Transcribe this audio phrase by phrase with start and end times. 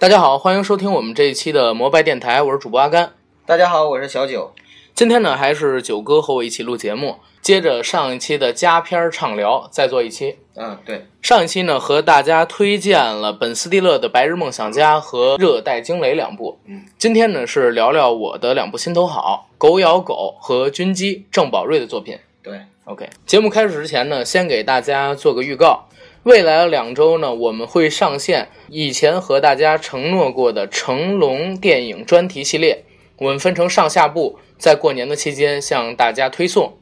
[0.00, 3.14] 大家好，欢迎收听我们这一期的摩拜电台，我是主播阿甘。
[3.44, 4.52] 大家好，我是小九。
[4.94, 10.38] 今天呢，还是九哥和我一起录节目，接着上一期的加片畅聊，再做一期。
[10.54, 16.60] 嗯，对，上一期呢，和大家推荐了本斯蒂勒的《白日梦想家》和《热带惊雷》两部。
[16.66, 22.16] 嗯，今天呢，是聊聊我的两部心头好，《狗咬狗》和《军机》郑宝瑞的作品。
[22.40, 23.10] 对，OK。
[23.26, 25.88] 节目开始之前呢，先给大家做个预告，
[26.28, 32.84] 未来的两周呢，我们会上线以前和大家承诺过的成龙电影专题系列，
[33.16, 36.74] 我们分成上下部，在过年的期间向大家推送。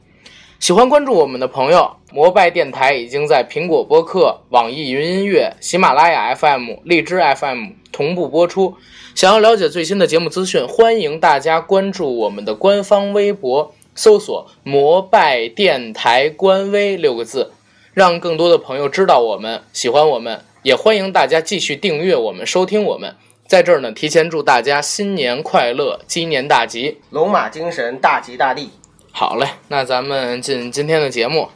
[0.59, 8.75] 喜欢关注我们的朋友，摩拜电台已经在苹果播客、网易云音乐、喜马拉雅 FM、荔枝 FM 同步播出。
[9.15, 17.53] 想要了解最新的节目资讯，欢迎大家关注我们的官方微博，搜索“摩拜电台官微”六个字，
[17.97, 20.39] 让更多的朋友知道我们喜欢我们。
[20.61, 23.15] 也欢迎大家继续订阅我们，收听我们。
[23.47, 26.99] 在这儿呢，提前祝大家新年快乐，鸡年大吉！
[27.09, 28.69] 龙马精神，大吉大利。
[29.11, 31.49] 好嘞，那咱们进今天的节目。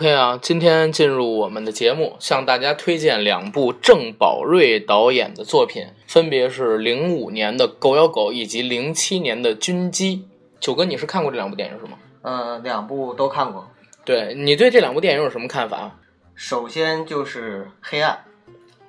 [0.00, 10.16] OK 啊，今天进入我们的节目，向大家推荐两部郑宝瑞导演的作品，分别是零五年的《狗咬狗》以及零七年的《军机》。
[10.58, 11.98] 九哥，你是看过这两部电影是吗？
[12.22, 13.68] 嗯，两部都看过。
[14.02, 15.94] 对你对这两部电影有什么看法？
[16.34, 18.24] 首先就是黑暗，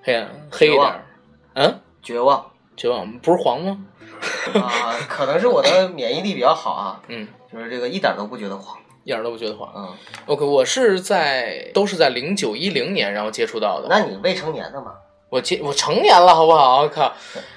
[0.02, 1.04] 黑暗黑一点，
[1.56, 2.46] 嗯，绝望，
[2.78, 3.86] 绝望不是黄吗？
[4.56, 8.78] 啊，可能是我的免疫力比较好啊，嗯，就是这个一点都不觉得黄。
[9.04, 9.72] 一点都不觉得慌。
[9.76, 9.90] 嗯
[10.26, 13.88] ，OK，我是在都是在零九一零年然后接触到的。
[13.90, 14.94] 那你未成年的吗？
[15.30, 16.82] 我接我成年了，好不好？
[16.82, 17.14] 我靠，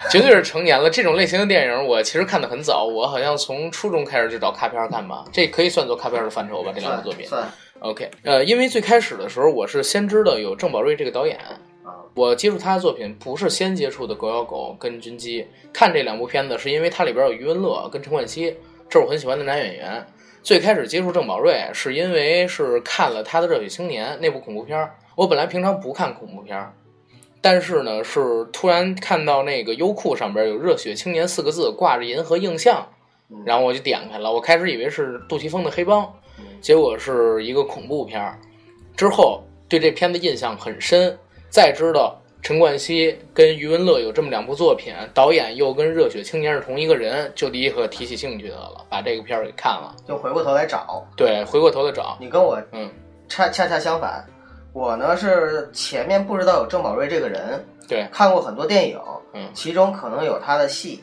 [0.09, 0.89] 绝对是成年了。
[0.89, 6.71] 这种类型的电影我其实看的很早，我好像从初中开始就找卡片看吧，这可以算作卡片的范畴吧？
[6.73, 7.27] 这两部作品。
[7.27, 7.45] 算
[7.81, 11.37] OK，呃，因为最开始的时候我是先知道有郑宝瑞这个导演，
[11.83, 18.57] 啊，我接触他的作品不是先接触的《狗咬狗》跟《军机》，看这两部片子是因为它里边有余文乐跟陈冠希，
[18.89, 20.07] 这是我很喜欢的男演员。
[20.45, 26.75] 最开始接触郑宝瑞是因为是看了他的《热血青年》那部恐怖片儿，我本来平常不看恐怖片儿，
[27.41, 32.87] 但是呢是突然看到那个优酷上边有“热血青年”四个字挂着银河映像，
[33.47, 36.13] 然后我就点开了，我开始以为是杜琪峰的黑帮，
[36.61, 38.39] 结果是一个恐怖片儿，
[38.95, 41.19] 之后对这片子印象很深，
[41.49, 49.97] 再知道陈冠希跟余文乐有这么两部作品，导演又跟《热血青年》是同一个人，就立刻提起兴趣的了，把这个片儿给看了。
[50.07, 52.91] 就回过头来找对，回过头来找，你跟我嗯，
[53.31, 54.23] 恰恰恰相反，
[54.75, 59.01] 我呢是前面不知道有郑宝瑞这个人，对，看过很多电影，
[59.33, 61.03] 嗯其中可能有他的戏。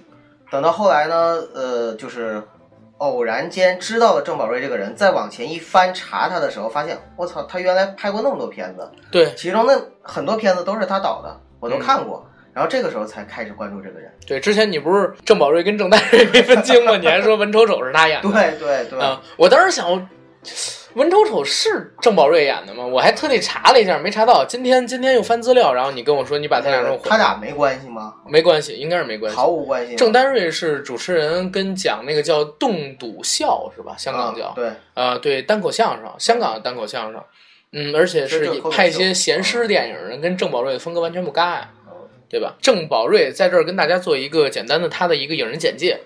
[0.51, 2.39] 等到后来呢，呃，就是
[3.01, 9.73] 偶然间知道了郑宝瑞这个人，再往前一翻查他的时候，发现我操，他原来拍过那么多片子，对其中那
[10.03, 12.23] 很多片子都是他导的，我都嗯看过。
[12.53, 14.11] 然后这个时候才开始关注这个人。
[14.27, 16.95] 对，之前你不是郑宝瑞跟郑大瑞没分清吗？
[17.01, 20.07] 你还说文丑丑是他演的，对对对，啊、我当时想，
[20.95, 22.85] 文丑丑是郑宝瑞演的吗？
[22.85, 24.43] 我还特地查了一下，没查到。
[24.45, 28.15] 今天今天又翻资料，然后你跟我说你把他俩弄混，他俩没关系吗？
[28.27, 29.37] 没关系，应该是没关系。
[29.37, 29.95] 毫无关系。
[29.95, 33.95] 郑丹瑞是主持人，跟讲那个叫冻笃笑是吧？
[33.97, 37.23] 香港叫啊对，啊、对，单口相声，香港的单口相声，
[37.71, 41.93] 嗯，而且是拍一些闲诗电影人，跟郑宝瑞的风格完全不搭呀，嗯
[42.29, 42.55] 对吧？
[42.61, 46.01] 郑宝瑞在这儿跟大家做一个简单的他的一个影人简介，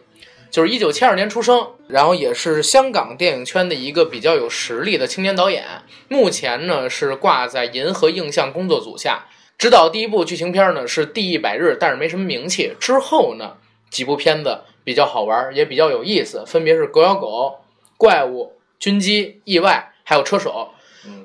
[0.55, 5.65] 就是一九七二年出生，然后也是香港电影圈的一个比较有实力的青年导演，
[6.07, 9.25] 目前呢是挂在银河映像工作组下，
[9.57, 12.71] 执导第一部剧情片呢是《地狱百日》，但是没什么名气。
[12.79, 13.57] 之后呢
[13.89, 17.27] 几部片子比较好玩，也比较有意思，分别是《狗咬狗》
[17.97, 18.43] 《怪物》
[18.79, 20.71] 《军机》《意外》还有《车手》。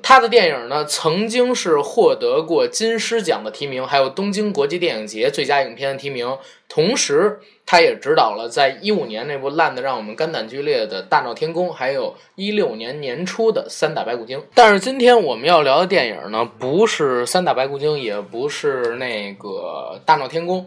[0.03, 6.37] 他的电影呢，曾经是获得过金狮奖的提名，还有东京国际电影节最佳影片的提名。
[6.67, 14.39] 同时，他也执导了在一五年那部烂的让我们肝胆俱裂的《大闹天宫》，还有一六年年初的《三打白骨精》。
[14.55, 20.65] 但是今天我们要聊的电影呢，不是《三打白骨精》，也不是那个《大闹天宫》，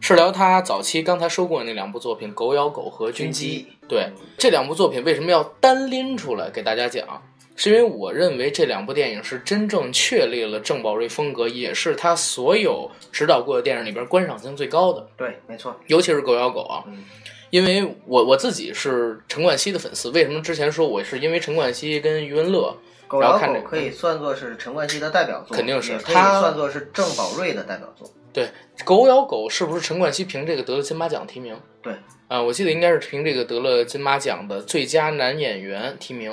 [0.00, 3.66] 是聊他早期刚才说过的那两部作品《狗咬狗》和《军机》。
[3.88, 4.08] 对
[4.38, 7.22] 这两部作品为什么要单拎出来给大家讲？
[7.56, 16.84] 是因为我认为这两部电影是真正确立了郑宝瑞风格，也是他所有指导过的电影里边观赏性最高的，对，没错，尤其是《狗咬狗》啊。
[16.86, 17.04] 嗯
[17.52, 22.74] 因为我我自己是陈冠希的粉丝，为什么之前说我是因为陈冠希跟余文乐？
[23.06, 28.10] 狗咬狗然后看这可以算作是陈冠希的代表作，肯定是他算作是郑宝瑞的代表作。
[28.32, 28.48] 对，
[28.86, 31.54] 狗咬狗是不是陈冠希凭这个得了金马奖提名？
[31.82, 31.92] 对，
[32.26, 36.32] 啊、我记得应该是凭这个得了金马奖的最佳男演员提名。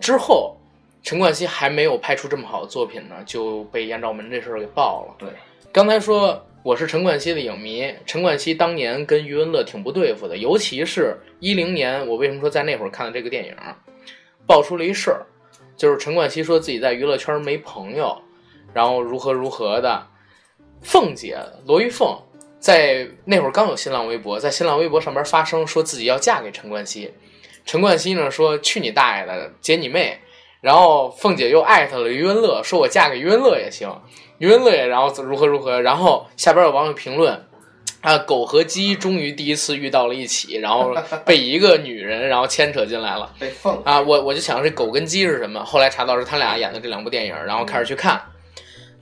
[0.00, 0.56] 之后，
[1.02, 5.14] 陈冠希还没有拍出这么好的作品呢，就被艳照门这事儿给爆了。
[5.18, 5.28] 对，
[5.72, 13.54] 刚才说我是陈冠希的影迷，陈冠希当年跟余文乐挺不对付的，尤其是一零年，我为什么说在那会儿看的这个电影，
[14.46, 15.26] 爆出了一事儿，
[15.76, 18.16] 就是陈冠希说自己在娱乐圈没朋友，
[18.74, 20.06] 然后如何如何的。
[20.80, 21.36] 凤姐
[21.66, 22.16] 罗玉凤
[22.60, 27.12] 在那会儿刚有新浪微博，在新浪微博上边发声，说自己要嫁给陈冠希。
[27.68, 30.20] 陈冠希呢说去你大爷的，结你妹！
[30.62, 33.94] 然后凤姐又艾特了余文乐，说我嫁给余文乐也行。
[34.38, 37.44] 余文乐也然后如何如何，然后下边有网友评论。
[38.00, 40.94] 啊，狗和鸡终于第一次遇到了一起，然后
[41.26, 43.30] 被一个女人然后牵扯进来了。
[43.38, 45.62] 被凤啊，我我就想这狗跟鸡是什么？
[45.62, 48.18] 后来查到是他俩演的这两部电影，然后开始去看，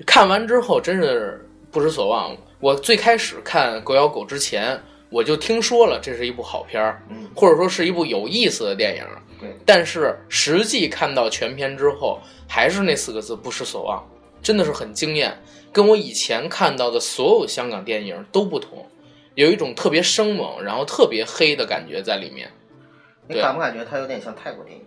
[0.04, 2.36] 看完之后真是不知所望。
[2.58, 9.04] 我最开始看《狗咬狗》之前，我就听说了这是一部好片儿，嗯或者说是一部有意思的电影。
[9.40, 14.04] 对，但是实际看到全片之后，还是那四个字：不失所望。
[14.42, 15.36] 真的是很惊艳，
[15.72, 18.86] 跟我以前看到的所有香港电影都不同，
[19.34, 22.48] 有一种特别生猛，然后特别黑的感觉在里面。
[23.28, 24.84] 你感不感觉它有点像泰国电影？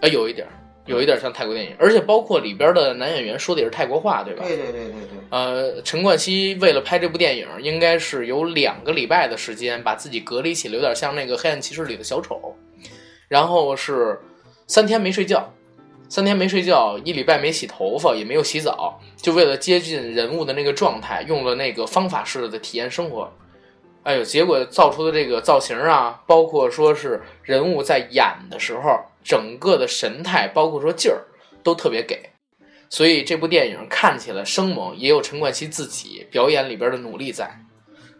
[0.00, 0.52] 啊，有一点儿，
[0.86, 4.44] 有一点像泰国电影，而且包括里边的男演员说的也是泰国话，对吧？
[4.46, 12.56] 对对对对对，呃，陈冠希为了拍这部电影，应该是有两个礼拜的时间把自己隔离起来，有点像那个《黑暗骑士》里的小丑。
[13.28, 14.20] 然后是
[14.68, 15.52] 三天没睡觉，
[16.08, 23.28] 三天没睡觉，一礼拜没洗头发，也没有洗澡，就为了接近人物的那个状态，用了那个方法式的体验生活。
[24.04, 31.24] 哎呦，结果造出的这个造型啊，包括说是人物在演的时候，整个的神态，包括说劲儿，
[31.64, 32.30] 都特别给。
[32.88, 37.62] 所以这部电影看起来生猛，也有陈冠希自己表演里边的努力在。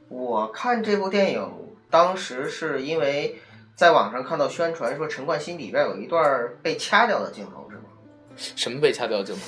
[0.09, 1.49] 我看这部电影
[1.89, 3.37] 当时是因为
[3.77, 7.85] 在网上看到宣传说陈冠希里边有一段被掐掉的镜头，是吗？
[8.37, 9.41] 什么被掐掉的镜头？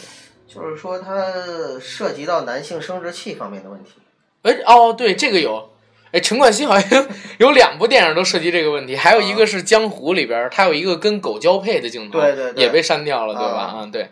[0.47, 1.33] 就是说它
[1.81, 3.95] 涉及到男性生殖器方面的问题。
[4.43, 5.71] 哎，哦，对，这个有。
[6.13, 7.07] 哎，陈冠希好像
[7.39, 13.61] 有两部电影都涉及这个问题，还有一个是《江湖》里边，他有一个跟狗交配的镜头，对对对也被删掉了，对吧？
[13.61, 14.09] 啊嗯，对。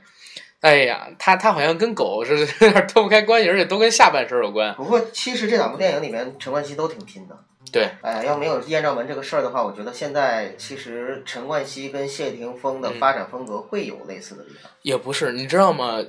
[0.60, 4.74] 哎呀，他他好像跟狗是 有点脱不开关系，而且都跟下半身有关。
[4.74, 7.38] 不过其实这两部电影里面陈冠希都挺拼的。
[7.76, 14.70] 对，哎，要没有艳照门这个事儿的话，我觉得现在其实陈冠希跟谢霆锋的发展风格会有类似的地方。
[14.80, 16.02] 也不是，你知道吗？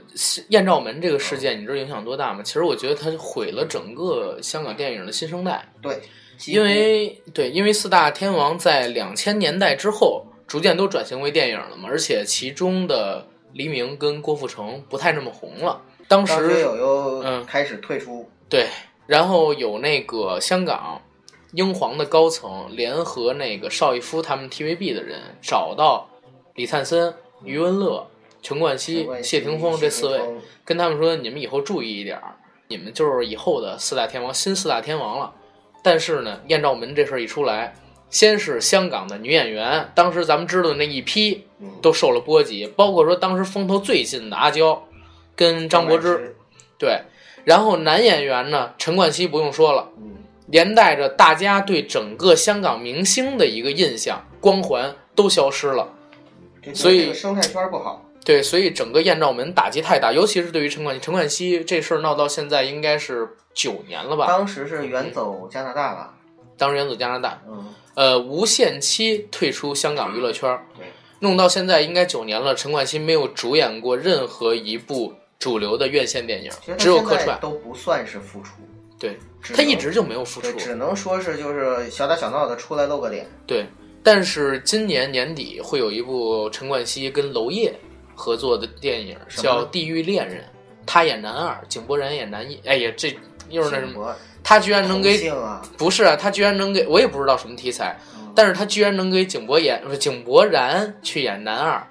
[0.47, 2.41] 艳照门这个事件，你知道影响多大吗？
[2.41, 5.67] 其实我觉得它毁了整个香港电影的新生代。
[5.81, 5.99] 对，
[6.45, 15.81] 因为对，因为四大天王在两千年代之后逐渐都转型为电影了嘛，而且其中的黎明跟郭富城不太那么红了。
[16.07, 18.67] 当当时时有又嗯开始退出，对，
[19.07, 21.01] 然后有那个香港
[21.53, 26.09] 英皇的高层联合那个邵逸夫他们 TVB 的人，找到
[26.55, 27.13] 李灿森、
[27.43, 28.07] 余文乐、
[28.41, 30.21] 陈冠希、谢霆锋这四位
[30.65, 32.35] 跟他们说：“你们以后注意一点儿，
[32.67, 35.33] 你们就是以后的四大天王，新四大天王了。”
[35.81, 37.75] 但是呢，艳照门这事儿一出来，
[38.09, 41.71] 先是香港的女演员，当时咱们知道的那一批嗯。
[41.81, 44.85] 都受了波及，包括说当时风头最劲的阿娇
[45.35, 46.35] 跟张柏芝，，
[46.77, 47.03] 对，
[47.45, 50.16] 然后男演员呢，陈冠希不用说了，嗯，
[50.47, 55.93] 连带着大家对整个香港明星的一个印象光环都消失了。
[56.73, 58.03] 所以生态圈不好。
[58.25, 61.01] 对，所以整个艳照门打击太大，尤其是对于陈冠希。
[61.01, 64.27] 陈冠希这事儿闹到现在应该是九年了吧？
[64.27, 66.13] 当时是远走加拿大吧？
[66.57, 70.87] 当时远走加拿大，嗯，呃，无限期退出香港娱乐圈儿对，
[71.19, 72.53] 弄到现在应该九年了。
[72.53, 77.39] 陈冠希没有主演过任何一部主流的院线电影只有客串。
[77.39, 78.55] 都不算是复出，
[78.99, 79.17] 对
[79.53, 80.57] 他一直就没有复出，。
[80.57, 83.27] 只能说是就是小打小闹的出来露个脸。
[83.45, 83.65] 对，
[84.03, 87.73] 但是今年年底会有一部陈冠希跟娄烨
[88.15, 90.41] 合作的电影，叫《地狱恋人》，
[90.85, 92.59] 他演男二，井柏然演男一。
[92.65, 93.15] 哎呀，这
[93.49, 94.15] 又是那什么？
[94.43, 101.85] 他居然能给啊，不是啊，他居然能给我也不知道什么题材，嗯但是他居然能给井柏演不是井柏然去演男二，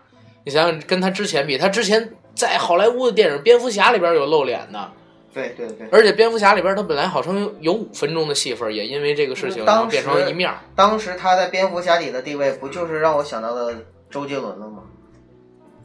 [0.45, 4.91] 你想想跟他之前比，他之前在好莱坞的电影《蝙蝠侠》里边有露脸的，
[5.37, 5.87] 对对对。
[5.93, 10.51] 而且蝙蝠侠里边他本来好像有有五分钟的戏份，也因为这个事情然后当变成了一面。
[10.75, 13.75] 当时他在蝙蝠侠里的地位，不就是让我想到了
[14.09, 14.83] 周杰伦了吗？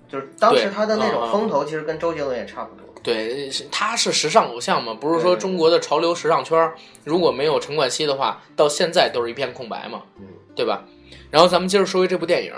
[0.08, 2.86] 就是当时他的那种风头，其实跟周杰伦也差不多。
[3.04, 6.72] 对，他是时尚偶像嘛，不是说中国的潮流时尚圈
[7.04, 10.84] 如果没有陈冠希的话，到现在都是一片空白嘛，嗯对吧？
[11.30, 12.54] 然后咱们接着说回这部电影，《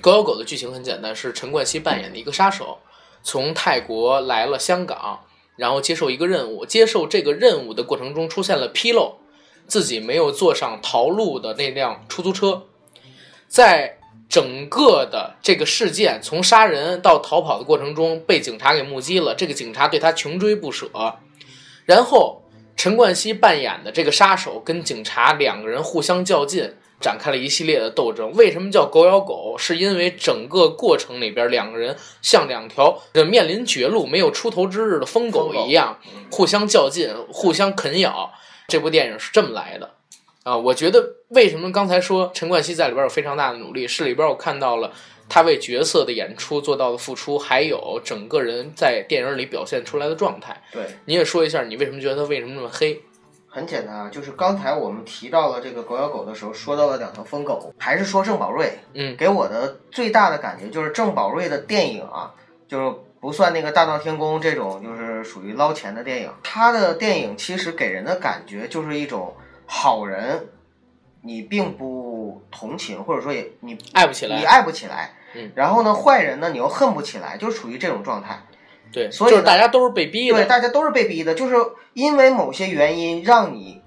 [0.00, 2.78] 狗咬狗》的剧情很简单，是陈冠希扮演的一个杀手，
[3.22, 5.18] 从泰国来了香港，
[5.56, 9.16] 然后接受一个任务，接受这个任务的过程中出现了纰漏，
[9.66, 12.64] 自己没有坐上逃路的那辆出租车，
[13.48, 13.98] 在
[14.28, 19.34] 整个的这个事件从杀人到逃跑的过程中，被警察给目击了。
[19.34, 20.90] 这个警察对他穷追不舍，
[21.84, 22.42] 然后
[22.76, 28.32] 陈冠希扮演的这个杀手跟警察两个人互相较劲，展开了一系列的斗争。
[28.32, 29.56] 为什么叫狗咬狗？
[29.58, 35.98] 是因为整个过程里边，两个人像两条呃面临绝路、没有出头之日的疯狗一样，
[36.30, 38.32] 互相较劲、互相啃咬。
[38.68, 39.94] 这部电影是这么来的。
[40.42, 44.92] 啊，我觉得为什么刚才说陈冠希在里边有非常大的努力，是里边我看到了
[45.28, 50.62] 他为角色的演出做到的付出，还有整个人在电影里表现出来的状态。
[50.72, 53.02] 对，你也说一下，你为什么觉得他为什么那么黑？
[53.56, 62.34] 很简单啊，就是刚才我们提到了这个狗咬狗的时候，说到了两条疯狗，还是说郑宝瑞，嗯给我的最大的感觉就是郑宝瑞的电影啊，
[62.68, 69.34] 就是不算那个大闹天宫这种，就是属于捞钱的电影，他的电影其实给人的感觉就是一种
[69.64, 70.48] 好人，
[71.22, 78.42] 你并不同情，或者说也你爱不起来你爱不起来，嗯，然后呢，坏人呢你又恨不起来，就处于这种状态。
[78.92, 81.54] 对，所以就是大家都是被逼的对，大家都是被逼的，就是
[81.92, 83.82] 因为某些原因让你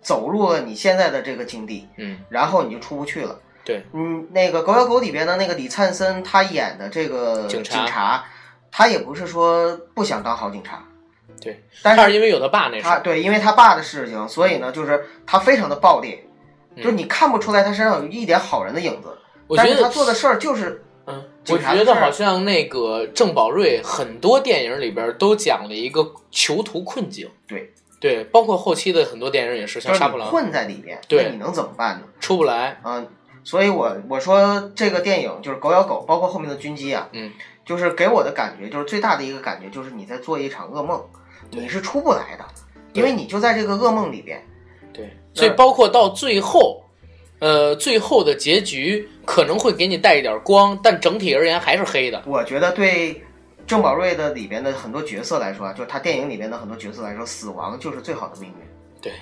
[0.00, 3.38] 走入了你现在的这个境地，嗯，然后你就出不去了。
[3.64, 8.24] 对，嗯，那个《狗咬狗》里边的那个李灿森，他演的这个警警察
[8.70, 10.84] 他也不是说不想当好警察，
[11.40, 12.80] 对，但是因为有他爸那。
[12.82, 16.22] 他对，因为他爸的事情，所以呢，就是他非常的暴烈，
[16.76, 20.93] 嗯就是你看不出来他身上有一点好人的影子，我觉得，但是他做的事儿就是嗯，
[21.48, 27.28] 我觉得好像那个郑宝瑞很多电影里边都讲了一个囚徒困境。
[27.46, 32.06] 对对，包括后期的很多电影也是，就是像杀破狼你困在里面，对那你能怎么办呢？
[32.20, 32.80] 出不来。
[32.84, 33.08] 嗯，
[33.42, 37.32] 所以我我说这个电影就是《狗咬狗》，包括后面的军机啊，嗯，
[37.64, 41.02] 就是给我的感觉，就是最大的一个感觉就是你在做一场噩梦，
[41.50, 42.44] 你是出不来的，
[42.92, 44.44] 因为你就在这个噩梦里边。
[44.92, 46.83] 对，所以包括到最后，
[47.44, 52.22] 呃，最后的结局可能会给你带一点光，但整体而言还是黑的。
[52.26, 53.22] 我觉得对
[53.66, 58.56] 郑宝瑞的里边的很多角色来说啊，就是他电影里边的很多角色来说，死亡就是最好的命运。
[59.02, 59.12] 对，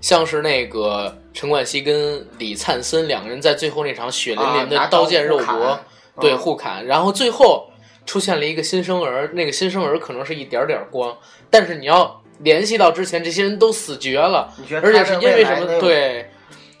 [0.00, 5.80] 像是那个陈冠希跟李灿森两个人在最后那场血淋淋的刀剑肉搏，
[6.20, 7.68] 对嗯互砍，然后最后
[8.06, 11.18] 出现了一个新生儿，那个新生儿可能是一点点光，
[11.50, 15.80] 但是你要联系到之前这些人都死绝了，而且是因为什么？
[15.80, 16.30] 对，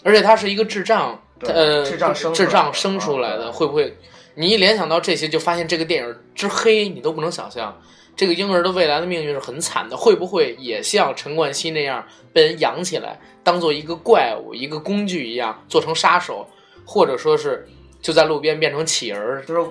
[0.02, 3.96] 而且他是一个智障，呃，智障生出智障生出来的，会不会？
[4.34, 7.80] 你一联想到这些，就发现这个电影之黑，你都不能想象。
[8.14, 16.46] 这个婴儿的未来的命运是很惨的，会不会也像陈冠希那样被人养起来，当做一个怪物、一个工具一样，做成杀手，
[16.84, 17.66] 或者说是
[18.00, 19.42] 就在路边变成乞儿？
[19.46, 19.70] 就是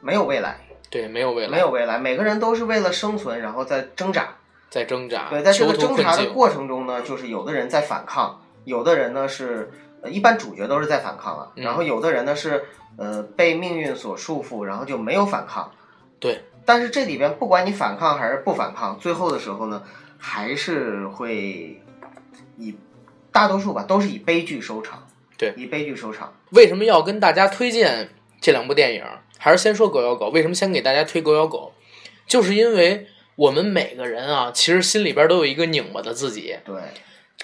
[0.00, 0.58] 没有未来，
[0.90, 4.36] 对，没有未来，没有未来，每个人都是为了生存，然后在挣扎。
[4.70, 6.24] 在挣扎，对，在这个挣扎的。
[6.30, 9.70] 过程中呢，就是有的人在反抗，有的人呢是，
[10.02, 12.64] 呃一般主角都是在反抗了，嗯然后有的人呢是，
[12.96, 15.70] 呃，被命运所束缚，然后就没有反抗。
[16.18, 19.82] 对，但是这里边不管你反抗还是不反抗，最后的时候呢，
[20.18, 21.82] 还是会
[22.56, 22.74] 以
[23.30, 25.06] 大多数吧，都是以悲剧收场。
[25.38, 26.32] 对以悲剧收场。
[26.50, 29.04] 为什么要跟大家推荐这两部电影？
[29.38, 30.26] 还是先说《狗咬狗》。
[30.30, 31.72] 为什么先给大家推《狗咬狗》？
[32.30, 36.56] 就是因为我们每个人啊，其实心里边都有一个拧巴的自己。
[36.64, 36.76] 对，《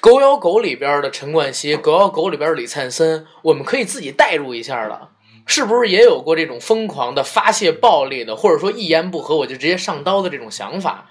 [0.00, 5.10] 狗咬狗》里边的陈冠希，《狗咬狗》里边的李灿森，我们可以自己代入一下了。
[5.44, 11.06] 是不是也有过这种疯狂的发泄暴力的，或者说一言不合我就直接上刀的这种想法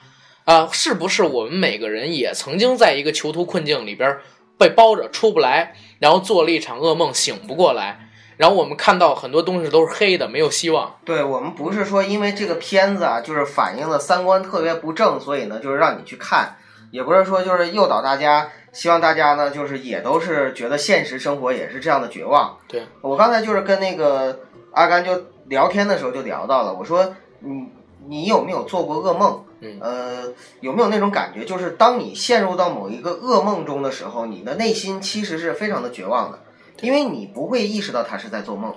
[0.46, 0.70] 啊？
[0.72, 4.20] 是不是我们每个人也曾经在一个囚徒困境里边
[4.58, 10.98] 被包着出不来，然后做了一场噩梦醒不过来，然后我们看到很多东西都是黑的，没有希望。
[11.04, 16.58] 对我们不是说因为这个片子啊，就是反映了三观特别不正，所以呢，就是让你去看，
[16.92, 22.58] 也不是说就是诱导大家，希望大家呢，就是也都是觉得现实生活也是这样的绝望。
[22.68, 24.40] 对我刚才就是跟那个
[24.72, 27.68] 阿甘就聊天的时候就聊到了，我说你
[28.08, 29.44] 你有没有做过噩梦？
[29.60, 36.40] 嗯呃，有没有那种感觉，就是当你陷入到某一个噩梦中的时候，你的内心其实是非常的绝望的，
[36.82, 38.76] 因为你不会意识到他是在做梦。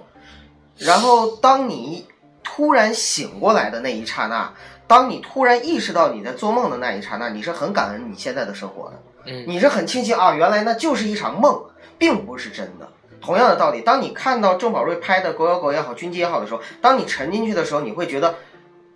[0.78, 2.06] 然后当你
[2.42, 4.54] 突然醒过来的那一刹那，
[4.90, 11.62] 当你突然意识到你在做梦的那一刹那，你是很感恩你现在的生活的，嗯你是很庆幸啊，原来那就是一场梦，
[11.96, 12.88] 并不是真的。
[13.20, 18.34] 同样的道理，当你看到郑宝瑞拍的《狗咬狗》也好，《军机》也好的时候，当你沉进去的时候，你会觉得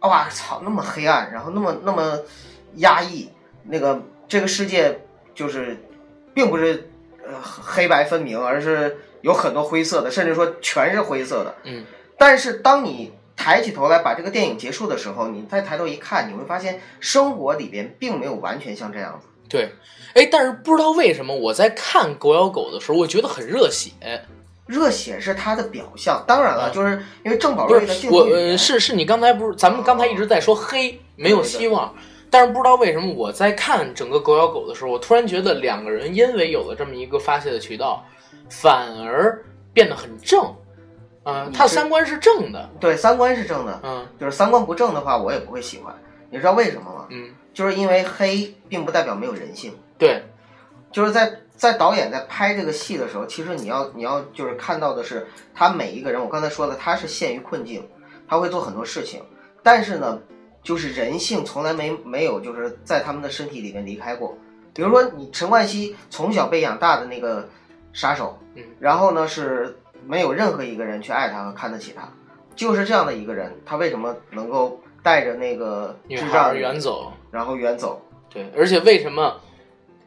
[0.01, 2.19] 哇操，那么黑暗，然后那么那么
[2.79, 3.31] 压抑，
[3.63, 5.01] 那个这个世界
[5.33, 5.77] 就是
[6.35, 6.91] 并不是
[7.25, 11.55] 呃黑白分明，而是有很多灰色的，甚至说全是灰色的。
[11.63, 11.85] 嗯，
[12.19, 19.27] 但是当你抬起头来把这个电影结束的时候，你再抬头一看，你会发现生活里边并没有完全像这样子。
[19.49, 19.73] 对，
[20.15, 23.91] 哎，但是不知道为什么我在看《狗咬狗》的时候，我觉得很热血。
[24.67, 31.95] 热血是它的表象，当然了，嗯就是因为郑宝不瑞的镜是我，是是你刚才不是，咱们刚才一直在说黑没有希望，
[32.31, 38.03] 但是不知道为什么我在看整个《狗咬狗》的时候，我突然觉得两个人因为有了这么一个发泄的渠道，
[38.49, 40.55] 反而变得很正。
[41.25, 42.71] 嗯、他三观是正的。
[42.79, 45.95] 对三观是正的，嗯就是三观不正的话，我也不会喜欢。
[46.31, 47.07] 你知道为什么吗？
[47.11, 49.73] 嗯，就是因为黑并不代表没有人性。
[49.97, 50.23] 对，
[50.93, 57.89] 就是在在导演在拍这个戏的时候，其实你要你要就是看到的是他每一个人，我刚才说了，他是陷于困境，
[58.27, 59.23] 他会做很多事情，
[59.63, 60.21] 但是呢，
[60.63, 64.37] 就是人性从来没没有就是在他们的身体里面离开过。
[64.75, 67.49] 比如说你陈冠希从小被养大的那个
[67.93, 72.09] 杀手，嗯，然后呢是没有任何一个人去爱他和看得起他，
[72.55, 77.13] 就是这样的一个人，他为什么能够带着那个女孩远走。
[77.31, 78.01] 然后远走？
[78.29, 79.41] 对，而且为什么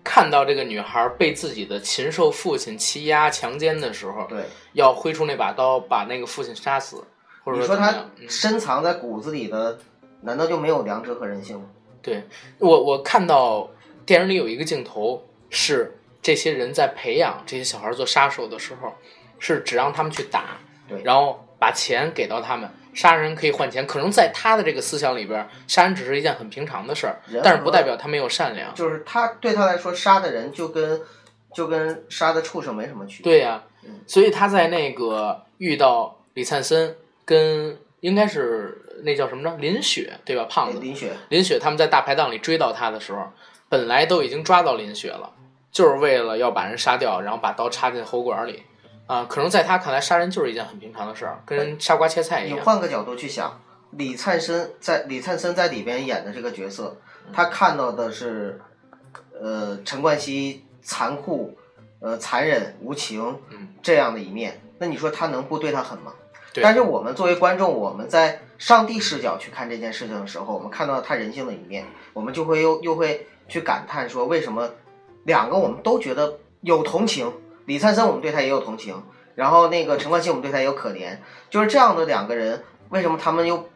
[0.04, 7.04] 看到这个女孩被自己的禽兽父亲欺压强奸的时候，对，要挥出那把刀把那个父亲杀死，
[7.44, 7.94] 或者你说他
[8.30, 9.78] 深藏在骨子里的，
[10.22, 11.66] 难道就没有良知和人性吗？
[12.02, 12.24] 对
[12.60, 13.70] 我，我看到
[14.06, 18.94] 电影里有一个镜头是这些人在培养这些小孩做杀手的时候，
[19.40, 23.86] 是只让他们去打，对然后把钱给到他们，杀人可以换钱。
[23.86, 28.74] 可能在他的这个思想里边，杀人只是一件很平常的事儿，但是不代表他没有善良。
[28.74, 31.02] 就是他对他来说，杀的人就跟
[31.54, 33.32] 就跟杀的畜生没什么区别。
[33.32, 36.96] 对呀、嗯所以他在那个遇到李灿森
[37.26, 40.46] 跟应该是那叫什么着林雪对吧？
[40.50, 43.32] 胖子林雪，林雪他们在大排档里追到他的时候，
[43.70, 45.32] 本来都已经抓到林雪了，
[45.72, 48.64] 就是为了要把人杀掉，然后把刀插进喉管里。
[49.08, 52.58] 啊、可能在他看来，杀人就是一件很平常的事儿，跟杀瓜切菜一样。
[52.58, 53.60] 你换个角度去想，
[53.92, 56.98] 李灿森在李灿森在里边演的这个角色，
[57.34, 58.60] 他看到的是，
[59.42, 61.58] 呃，陈冠希残酷、
[62.02, 64.62] 呃残忍、无情嗯这样的一面。
[64.80, 66.14] 那你说他能不对他狠吗？
[66.54, 74.70] 对但是我们作为观众，我们在上帝视角去看这件事情的时候，我们看到他人性的一面，我们就会又又会去感叹说，为什么
[75.24, 77.32] 两个我们都觉得有同情，
[77.68, 79.04] 李灿森我们对他也有同情，
[79.36, 81.18] 然后那个陈冠希我们对他也有可怜，
[81.50, 83.70] 就是这样的两个人，为什么他们又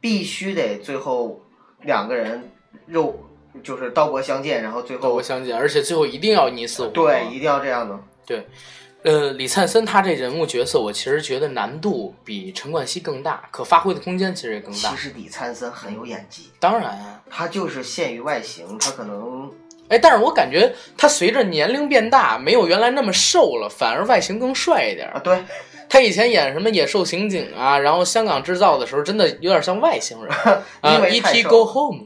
[0.00, 1.40] 必须得最后
[1.82, 2.50] 两个人
[2.86, 3.22] 肉
[3.62, 6.94] 就是刀国相见，然后最后刀国相见，而且最后一定要你死我活。
[6.94, 8.44] 对一定要这样的。
[9.02, 14.96] 呃，李灿森他这人物角色，我其实觉得难度比陈冠希更大，可发挥的空间其实也更大其。
[14.96, 19.52] 实李灿森很有演技，当然啊，他就是限于外形，他可能
[19.88, 25.20] 哎，但是我感觉他随着年龄变大，没有原来那么瘦了，反而外形更帅一点啊。
[25.22, 25.44] 对
[25.94, 30.28] 他以前演什么野兽刑警啊，然后香港制造的时候，真的有点像外星人
[30.80, 31.42] 啊 因为太，E.T.
[31.42, 32.00] 瘦 Go Home，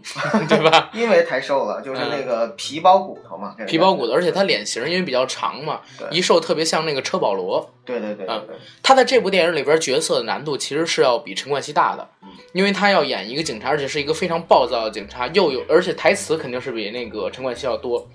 [0.47, 0.91] 对吧？
[0.93, 7.73] 因为太瘦了，就是那个皮包骨头嘛，这个皮包骨头，而且他脸型因为比较长嘛，一瘦特别像那个车保罗。
[7.87, 12.07] 对对对对对，他在这部电影里边角色的难度其实是要比陈冠希大的，
[12.53, 18.07] 因为他要演一个警察，而且是一个非常暴躁的警察，又有而且台词肯定是比那个陈冠希要多。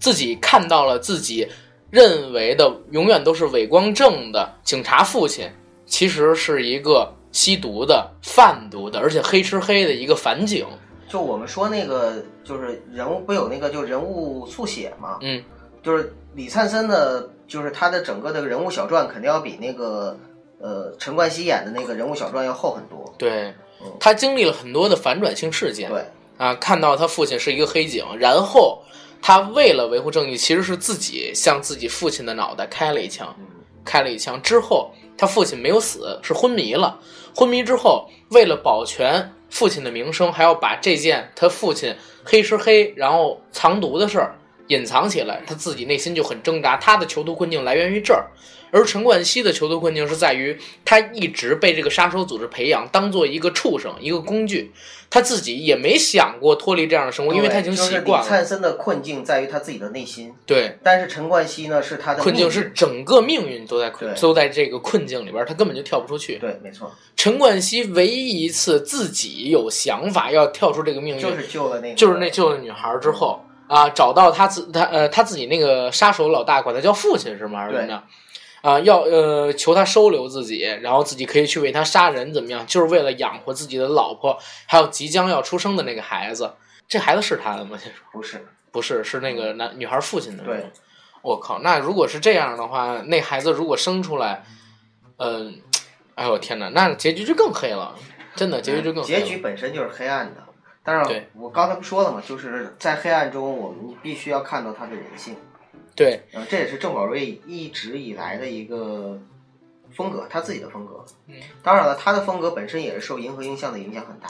[0.00, 1.48] 自己看到了自己
[1.94, 5.48] 认为的永远都是伪光正的警察父亲，
[5.86, 10.66] 其实是一个吸毒的、贩毒的，而且黑吃黑的一个反警。
[11.08, 15.40] 就我们说那个就是人物不有那个就人物速写嘛，嗯，
[15.84, 20.18] 就是李灿森的，就是他的整个的人物小传肯定要比那个
[20.58, 23.14] 呃陈冠希演的那个人物小传要厚很多。
[23.16, 23.54] 对
[24.00, 25.88] 他经历了很多的反转性事件。
[25.88, 26.04] 对，
[26.38, 28.82] 啊，看到他父亲是一个黑警，然后
[29.26, 33.34] 他为了维护正义，其实是自己向自己父亲的脑袋开了一枪，
[33.82, 37.00] 开了一枪之后，他父亲没有死，是昏迷了。
[37.34, 44.36] 昏迷之后，为了保全父亲的名声，还要把这件他父亲黑吃黑，然后藏毒的事儿
[44.68, 46.76] 隐藏起来，他自己内心就很挣扎。
[46.76, 48.26] 他的囚徒困境来源于这儿。
[48.70, 54.72] 而陈冠希的囚徒困境是在于，他一直被这个杀手组织培养，当做一个畜生、一个工具，
[55.08, 58.44] 他自己也没想过脱离这样的生活，因为他已经习惯了。
[58.44, 66.38] 森的困境在于他自己的内心，对，但是陈冠希呢是他的困境是整个命运都在困都在这个困境里边，他根本就跳不出去。
[66.38, 77.60] 对，没错，陈冠希唯一一次自己有想法要跳出这个命运，就是救了那个，就是那救了女孩之后啊，找到他自他呃他自己那个杀手老大，管他叫父亲是吗？
[77.60, 78.02] 还是怎么着？
[78.62, 82.66] 啊、要呃求他收留自己，然后自己可以去为他杀人，怎么样？
[82.66, 86.54] 就是为了养活自己的老婆，还有即将要出生的那个孩子。
[86.88, 87.76] 这孩子是他的吗？
[87.76, 90.44] 先说不是，不是，是那个男女孩父亲的。
[90.44, 90.70] 对，
[91.20, 94.44] 我靠，那如果是这样的话，那孩子如果生出来，
[95.18, 95.60] 嗯、
[96.14, 97.94] 哎呦天哪，那结局就更黑了，
[98.34, 99.02] 真的结局就更。
[99.02, 100.43] 结局本身就是黑暗的。
[100.84, 102.22] 当然对，我刚才不说了嘛？
[102.24, 105.34] 就是在黑暗中，我们必须要看到他的人性。
[105.96, 109.18] 对，呃，这也是郑宝瑞一直以来的一个
[109.92, 111.04] 风格，他自己的风格。
[111.28, 114.28] 嗯，当然了，他的风格本身也是受银河映像的影响很大。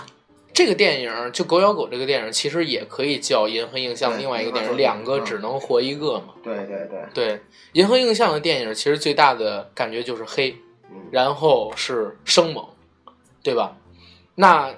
[0.53, 6.35] 这个电影就《狗咬狗》这个电影，其实也可以叫《银河映像》另外一个电影，两个嗯只能活一个嘛。
[6.45, 7.37] 对对对，对，
[7.73, 10.55] 《银河映像》的电影其实最大的感觉就是黑，
[10.93, 12.64] 嗯，然后是生猛，
[13.43, 13.77] 对吧？
[14.37, 14.73] 那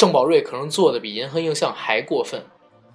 [0.00, 2.42] 郑宝瑞可能做的比《银河映像》还过分，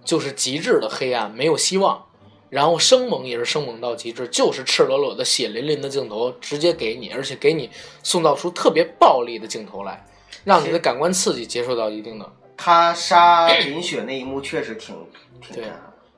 [0.03, 2.03] 就是极致的黑暗，没有希望。
[2.49, 7.69] 然后生猛也是生猛到极致，就是赤裸裸的血淋淋的镜头直接给你，而且给你
[8.01, 10.03] 塑造出特别暴力的镜头来，
[10.43, 12.27] 让你的感官刺激接受到一定的。
[12.57, 14.95] 他杀林雪那一幕确实挺
[15.39, 15.65] 挺对。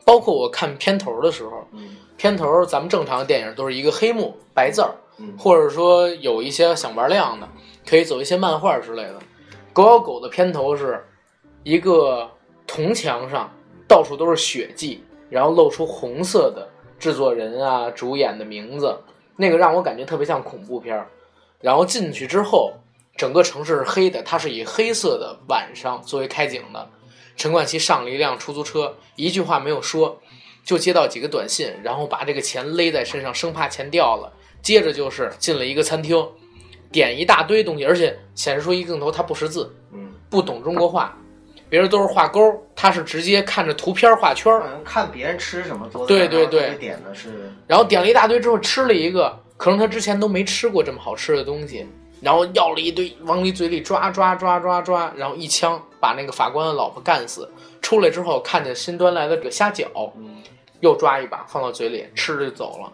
[0.05, 7.49] 包括我看片头的时候，嗯片头咱们正常的电影都是一个黑幕白字儿，嗯或者说有一些想玩亮的，
[7.85, 9.19] 可以走一些漫画之类的。
[9.77, 11.05] 狗咬狗的片头是
[11.61, 12.27] 一个
[12.65, 13.47] 铜墙上
[13.87, 18.97] 到处都是血迹，然后露出红色的制作人啊、主演的名字，
[19.35, 21.05] 那个让我感觉特别像恐怖片。
[21.61, 22.73] 然后进去之后，
[23.15, 26.89] 整个城市是黑的，它是以黑色的晚上作为开景的。
[27.35, 30.19] 陈冠希上了一辆出租车，一句话没有说，
[30.63, 34.33] 就接到几个短信，然后把这个钱勒在身上，生怕钱掉了。
[34.63, 36.27] 接着就是进了一个餐厅，
[36.91, 41.17] 点一大堆东西，而且显示出一个镜头他不识字，嗯，不懂中国话，
[41.69, 42.39] 别人都是画勾，
[42.75, 51.85] 他是直接看着图片画圈儿看别人吃什么做的，对对对然后点的是然后点了一大堆之后吃了一个，可能他之前都没吃过这么好吃的东西，
[52.21, 57.49] 然后要了一堆，往你嘴里抓抓抓抓抓，然后一枪把那个法官的老婆干死。
[57.79, 60.37] 出来之后看见新端来的这个虾饺，嗯
[60.81, 62.91] 又抓一把放到嘴里，吃着就走了。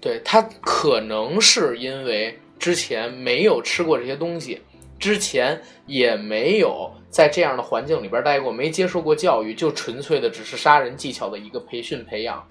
[0.00, 4.62] 对他可能是因为之前没有吃过这些东西，
[4.96, 12.46] 之前也没有在这样的环境里边待过，没接受过教育，就纯粹的只是杀人技巧的一个培训培养。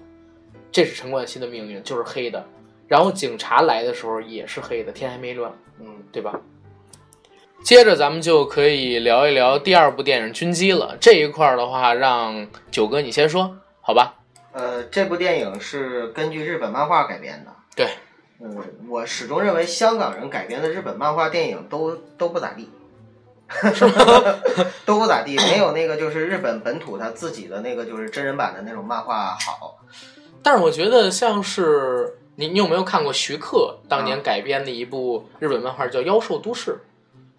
[0.70, 2.44] 这是陈冠希的命运，就是黑的。
[2.86, 6.38] 然后警察来的时候也是黑的，天还没亮，嗯对吧？
[7.64, 10.94] 接着咱们就可以聊一聊第二部电影《军机》了。
[11.00, 14.14] 这一块儿的话，让九哥你先说，好吧？
[14.52, 17.52] 呃，这部电影是根据日本漫画改编的。
[17.74, 17.88] 对，
[18.40, 18.56] 嗯，
[18.88, 22.68] 我始终认为香港人改编的日本漫画电影都都不咋地
[24.86, 29.78] 都不咋地，没有那个就是日本本土他自己的那个就是真人版的那种漫画好。
[30.42, 36.78] 但是我觉得像是你，你有没有看过徐克当年改编的一部日本漫画叫《妖兽都市》，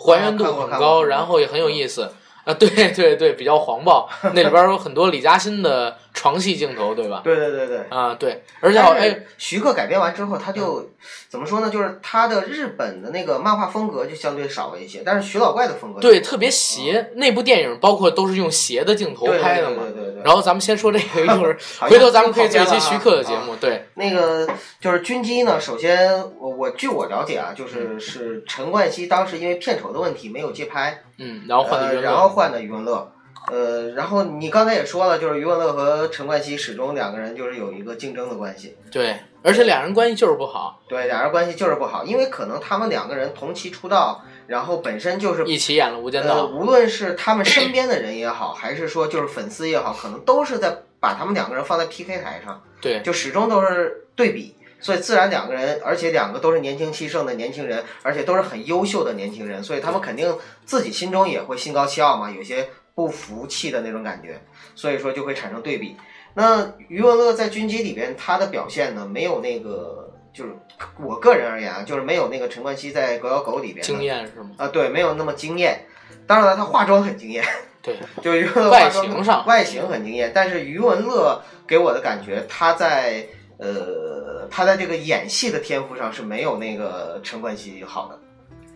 [0.05, 2.11] 还原度很高，然后也很有意思
[2.45, 2.53] 啊。
[2.53, 7.21] 对对对，比较黄暴，那里边有很多李嘉欣的床戏镜头，对吧？
[7.23, 7.79] 对对对对。
[7.89, 10.89] 啊，对，而且好哎，徐克改编完之后，他就
[11.29, 11.69] 怎么说呢？
[11.69, 17.11] 就是他的日本的那个漫画风格就相对少了一些，但是徐老怪的风格对，特别邪。
[17.15, 19.83] 那部电影包括都是用邪的镜头拍的嘛。
[19.83, 23.55] 对对对对对然后咱们先说这个，一会儿 回头咱们可以做一期又跑偏了啊徐克的节目。
[23.57, 24.47] 对，那个
[24.79, 33.11] 就是军机呢，首先我我据我了解啊，就是是陈冠希当时因为片酬的问题没有接拍，嗯，然后换的呃，然后换的余文乐。
[33.51, 46.43] 呃，然后你刚才也说了，就是余文乐和陈冠希始终两个人就是有一个竞争的关系，对，而且俩人关系就是不好，对，俩人关系就是不好，因为可能他们两个人同期出道，然后本身就是一起演了《无间呃，道》。
[46.47, 64.41] 无论是他们身边的人也好，还是说就是粉丝也好，可能都是在把他们两个人放在 PK 台上，对，就始终都是对比，所以自然两个人，而且两个都是年轻气盛的年轻人，而且都是很优秀的年轻人，所以他们肯定自己心中也会心高气傲嘛，有些不服气的那种感觉，
[64.75, 65.95] 所以说就会产生对比。
[66.35, 70.02] 那余文乐在军机里边他的表现呢，没有那个，
[70.33, 70.51] 就是
[70.99, 74.51] 我个人而言啊，就是没有那个陈冠希在《狗咬狗》里边呢惊艳是吗？
[74.57, 75.85] 啊，对，没有那么惊艳。
[76.25, 77.43] 当然了，他化妆很惊艳，
[77.81, 88.19] 对，就余文乐外形上外形很惊艳，但是余文乐给我的感觉，他在呃，他在这个演戏的天赋上是没有那个陈冠希好的。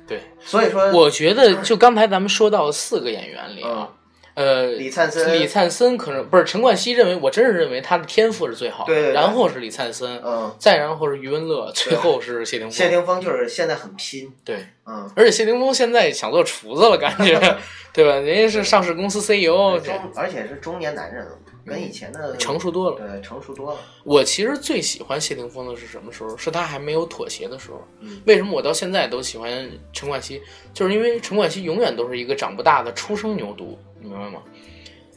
[0.06, 3.90] 对，所以说，我觉得就刚才咱们说到四个演员里啊，
[4.38, 12.72] 呃，李灿森李灿森可能不是陈冠希认为，我真是认为他的天赋是最好的，对对对然后是李灿森，嗯，再然后是余文乐，最后是谢霆锋。
[12.72, 17.40] 谢霆锋就是现在很拼，对，嗯，而且谢霆锋现在想做厨子了，感觉，
[17.92, 18.12] 对吧？
[18.20, 21.32] 人家是上市公司 CEO，中而且是中年男人了，
[21.66, 22.96] 跟以前的成熟多了。
[22.96, 23.80] 对，成熟多了。
[24.04, 26.38] 我其实最喜欢谢霆锋的是什么时候？
[26.38, 27.82] 是他还没有妥协的时候。
[28.02, 30.40] 嗯为什么我到现在都喜欢陈冠希？
[30.76, 34.42] 就是因为陈冠希永远都是一个长不大的初生牛犊，你明白吗？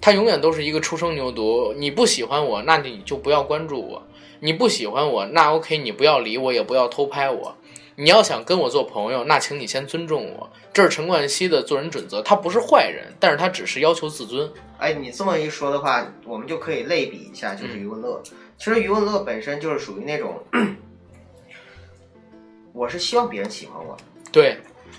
[0.00, 1.74] 他永远都是一个初生牛犊。
[1.74, 4.02] 你不喜欢我，那你就不要关注我；
[4.40, 7.56] 你不喜欢我，那 OK，你不要理我，也不要偷拍我。
[7.96, 10.50] 你要想跟我做朋友，那请你先尊重我。
[10.72, 12.22] 这是陈冠希的做人准则。
[12.22, 14.50] 他不是坏人，但是他只是要求自尊。
[14.78, 18.22] 哎，你这么一说的话，我们就可以类比一下，就是余文乐。
[18.56, 20.38] 其实余文乐本身就是属于那种，
[22.72, 23.96] 我是希望别人喜欢我，
[24.32, 24.56] 对，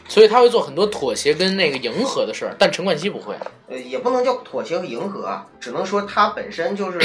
[0.08, 3.36] 所以他会做很多妥协跟那个迎合的事儿，但陈冠希不会。
[3.68, 7.00] 呃，也不能叫妥协和迎合啊，只能说他本身就是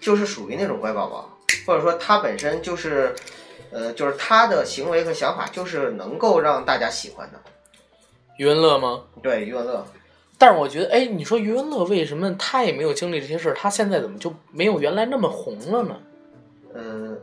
[0.00, 3.14] 就是属于那种乖宝宝，或者说他本身就是，
[3.70, 7.40] 呃，就是他的行为和想法就是能够让大家喜欢的。
[8.38, 9.02] 余文乐吗？
[9.22, 9.86] 对，余文乐，
[10.38, 15.96] 但是我觉得，哎，你说余文乐为什么他也没有经历这些事儿，他现在怎么就没有原来那么红了呢？
[16.74, 17.16] 呃，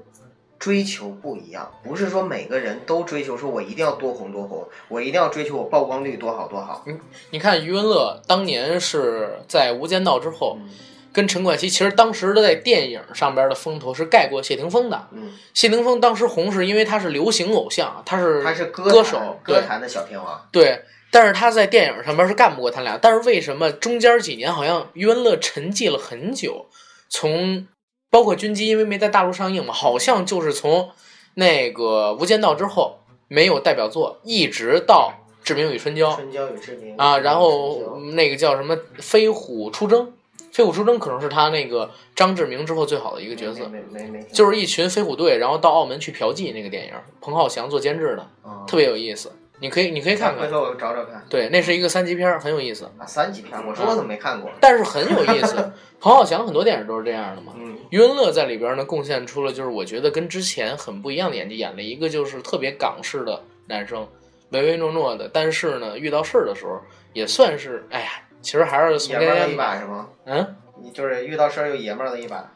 [0.64, 6.86] 追求不一样，不是说每个人都追求说我一定要多红多红，我一定要追求我曝光率多好多好。
[7.32, 10.70] 你看余文乐当年是在《无间道》之后，嗯
[11.12, 15.10] 跟陈冠希，其实当时的在电影上边的风头是盖过谢霆锋的。
[15.12, 20.48] 嗯，谢霆锋当时红是因为他是流行偶像，他是他是歌手，歌坛的小天王。
[20.50, 20.82] 对。
[21.12, 26.68] 但是他在电影上边是干不过他俩，但是为什么中间几年好像余文乐沉寂了很久？
[27.10, 27.68] 从
[28.14, 30.92] 包括军机，因为没在大陆上映嘛，好像就是从
[31.34, 35.12] 那个《无间道》之后没有代表作，一直到
[35.44, 40.06] 《志明与春娇》春娇与志明啊，然后那个叫什么《飞虎出征》，
[40.52, 49.32] 《飞虎出征》可能是他那个张志明之后最好的一个角色，没没没没，就是一群飞虎队，然后到澳门去嫖妓那个电影，彭浩翔做监制的，嗯特别有意思，
[49.64, 54.52] 你可以你可以看看，回头我找找看对，那是一个三级片儿，很有意思，啊，三级片儿，我说我怎么没看过？
[54.60, 55.56] 但是很有意思。
[56.02, 57.54] 彭浩翔很多电影都是这样的嘛。
[57.56, 64.06] 嗯，余文乐在里边呢，贡献出了就是我觉得跟之前很不一样的演技，演了一个就是特别港式的男生，
[64.50, 66.82] 唯唯诺诺的，但是呢，遇到事儿的时候
[67.14, 68.08] 也算是，哎呀，
[68.42, 70.10] 其实还是从爷们儿了一把是吗？
[70.26, 72.52] 嗯，你就是遇到事儿又爷们儿了一把。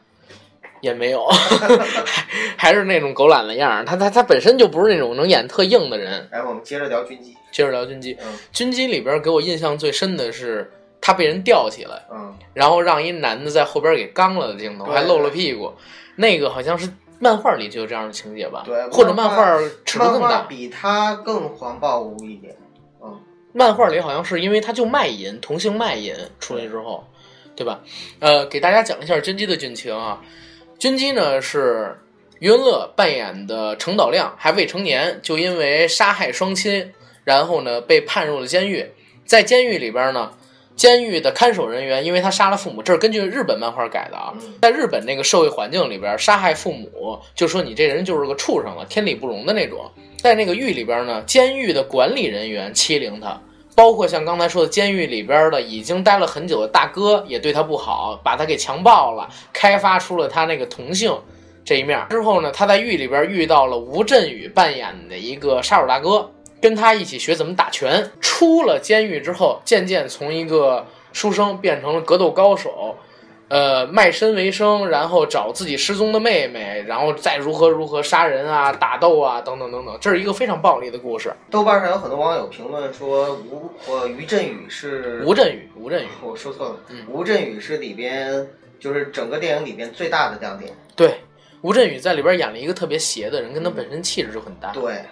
[0.80, 1.26] 也没有，
[2.56, 3.84] 还是那种狗懒的样儿。
[3.84, 6.28] 他他他本身就不是那种能演特硬的人。
[6.30, 7.34] 来，我们接着聊军机。
[7.50, 15.72] 接着聊军机，嗯军机里边给我印象最深的是他被人吊起来，嗯，然后让一男的在后边给刚了的镜头，还露了屁股，
[16.16, 16.88] 那个好像是
[17.18, 18.64] 漫画里就有这样的情节吧？
[18.66, 20.42] 对或者漫漫画尺度更大。
[20.42, 22.54] 比他更狂暴无一点。
[23.02, 23.18] 嗯，
[23.54, 27.02] 漫画里好像是因为他就卖淫，同性卖淫出来之后，
[27.56, 27.80] 对吧？
[28.20, 30.20] 呃，给大家讲一下军机的剧情啊。
[30.78, 31.98] 军机呢是
[32.38, 36.92] 余文乐扮演的程导亮，还未成年，就因为杀害双亲，
[37.24, 38.86] 然后呢被判入了监狱。
[39.24, 40.32] 在监狱里边呢，
[40.76, 44.32] 监狱的看守人员因为他杀了父母，这是根据日本漫画改的啊。
[44.36, 49.90] 嗯在日本那个社会环境里边，杀害父母就说你这人就是个畜生了，天理不容的那种。
[50.16, 53.40] 在那个狱里边呢，监狱的管理人员欺凌他，
[53.78, 61.16] 包括像刚才说的，监狱里边的已经待了很久的大哥也对他不好，把他给强暴了，开发出了他那个同性
[61.64, 62.04] 这一面。
[62.10, 66.28] 之后呢，他在狱里边遇到了吴镇宇扮演的一个杀手大哥，
[66.60, 68.10] 跟他一起学怎么打拳。
[68.20, 72.96] 出了监狱之后，渐渐从一个书生变成了格斗高手。
[73.48, 81.34] 呃，卖身为生，然后找自己失踪的妹妹，然后再如何如何杀人啊、打斗啊，等等等等，这是一个非常暴力的故事。
[81.50, 88.46] 豆瓣上有很多网友评论说吴呃于振宇是吴镇宇，吴镇宇，我说错了，嗯吴镇宇是里边
[88.78, 90.70] 就是整个电影里边最大的亮点。
[90.94, 91.20] 对，
[91.62, 94.72] 吴镇宇在里边演了一个特别邪的人，跟他本身气质就很搭。
[94.72, 95.02] 对，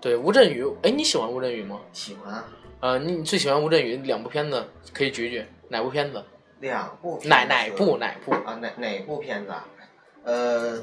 [0.00, 1.78] 对，吴镇宇，哎，你喜欢吴镇宇吗？
[1.92, 2.44] 喜欢啊
[2.80, 6.22] 呃，你你最喜欢吴镇宇两部片子，可以举举哪部片子？
[6.64, 8.32] 两部片哪哪部哪部？
[8.32, 8.58] 啊？
[8.60, 9.66] 哪哪部片子啊？
[10.24, 10.82] 呃，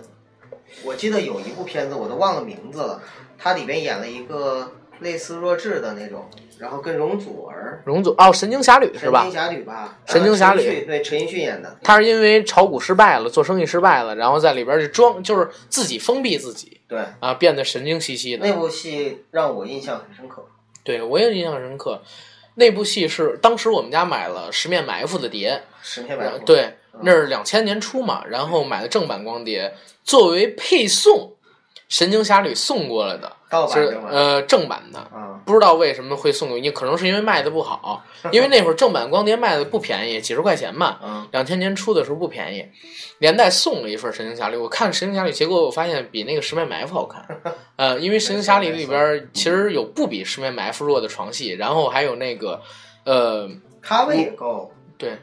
[0.85, 3.01] 我记得有一部片子，我都忘了名字了。
[3.37, 9.39] 它里边演了一个类似弱智的那种，然后跟容祖儿，容祖哦，神经侠侣是吧神经？
[9.39, 9.97] 侠侣吧？
[10.05, 11.75] 神经侠侣对，陈奕迅演的。
[11.81, 18.45] 他是因为炒股失败了，做生意失败了，然后在里边就装，就是自己封闭自己对，啊，变得神经兮兮的。
[18.47, 20.45] 那部戏让我印象很深刻。
[20.83, 22.03] 对我也印象深刻。
[22.55, 26.61] 那部戏是当时我们家买了《十面埋伏》的碟，十片百对，
[26.93, 31.33] 嗯那是两千年初嘛，然后买的正版光碟，作为配送，
[31.87, 33.31] 神经侠侣》送过来的，
[33.71, 34.99] 是呃正版的。
[34.99, 40.99] 啊，不知道为什么会送给你，可能是因为卖的不好，因为那会儿正版光碟卖的不便宜，几十块钱嘛。
[41.03, 42.65] 嗯，两千年初的时候不便宜，
[43.19, 44.57] 连带送了一份《神经侠侣》。
[44.61, 47.25] 我看《神经侠侣》，结果我发现比那个《十面埋伏》好看。
[47.77, 52.61] 呃，因为《神经侠侣》里边其实有不比《十面埋伏》弱的床戏，然后还有那个
[53.03, 53.49] 呃，
[53.81, 55.17] 咖位也够，对，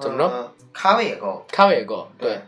[0.00, 0.48] 怎么着嗯？
[0.72, 2.38] 咖位也够，咖位也够，对。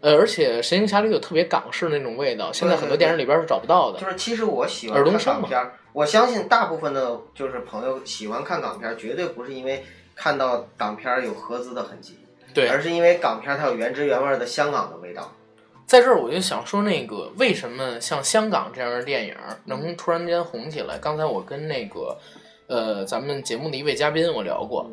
[0.00, 4.08] 呃，而且《神行侠侣》有特别港式那种味道，现在很多电影里边是找不到的就。
[4.08, 12.18] 是其实我喜欢看港片儿，我相信大部分的就是朋友喜欢看港片儿，绝对不是因为看到港片儿有合资的痕迹，
[12.54, 15.30] 对，而是因为港片儿它有原汁原味儿的香港的味道。
[15.84, 19.34] 在这儿我就想说，那个为什么像香港这样的电影
[19.66, 20.96] 能突然间红起来？
[20.96, 22.16] 刚才我跟那个
[22.68, 24.90] 呃咱们节目的一位嘉宾我聊过，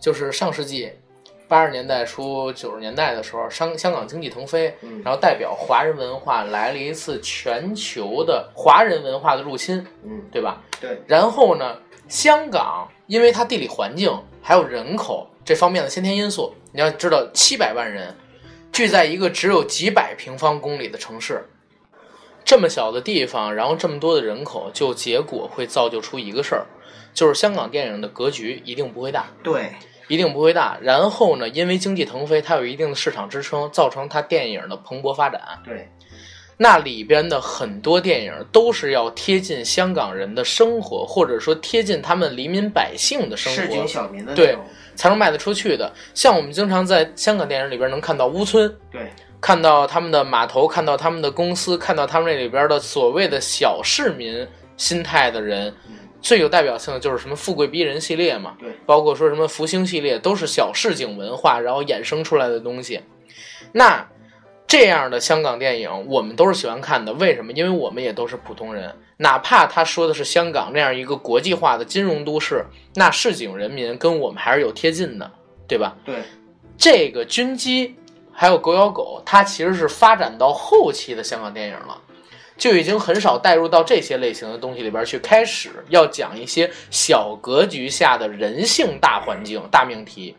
[0.00, 0.90] 就是上世纪
[1.50, 10.62] 八十年代初九十年代的时候，香香港经济腾飞，嗯然后代表华人文化来了一次全球的华人文化的入侵，嗯，对吧？
[10.80, 18.14] 对，然后呢，香港因为它地理环境还有人口这方面的先天因素，你要知道，七百万人
[18.72, 21.50] 聚在一个只有几百平方公里的城市，
[22.44, 26.66] 这么小的地方，然后这么多的人口，就结果会造就出一个事儿，
[27.12, 29.26] 就是香港电影的格局一定不会大。
[29.42, 29.72] 对，
[30.10, 35.40] 一定不会大，然后呢，因为经济腾飞，它有一定的市场支撑，造成它电影的蓬勃发展。
[35.64, 35.88] 对，
[36.56, 44.58] 那里边的很多电影都是要贴近香港人的生活，或者说贴近他们黎民百姓的生市井活，小民的那对，
[44.96, 45.88] 才能卖得出去的。
[46.12, 49.08] 像我们经常在香港电影里边能看到乌村，对，
[49.40, 54.44] 看到他们的码头，看到他们的公司，看到他们那里边的所谓的小市民
[54.76, 55.72] 心态的人。
[56.20, 63.00] 最有代表性的就是什么富贵逼人系列嘛，对，包括说什么福星系列，都是小市井文化然后衍生出来的东西。
[63.72, 64.06] 那
[64.66, 67.12] 这样的香港电影，我们都是喜欢看的。
[67.14, 67.52] 为什么？
[67.52, 75.28] 因为我们也都是普通人，哪怕他说的是香港这样一个国际化的金融都市，那市井人民跟我们还是有贴近的，
[75.66, 75.96] 对吧？
[76.04, 76.22] 对，
[76.76, 77.96] 这个军机
[78.32, 82.00] 还有狗咬狗，它其实是发展到后期的香港电影了，
[82.60, 90.36] 就已经很少带入到这些类型的东西里边去，开始要讲一些小格局下的人性大环境、大命题，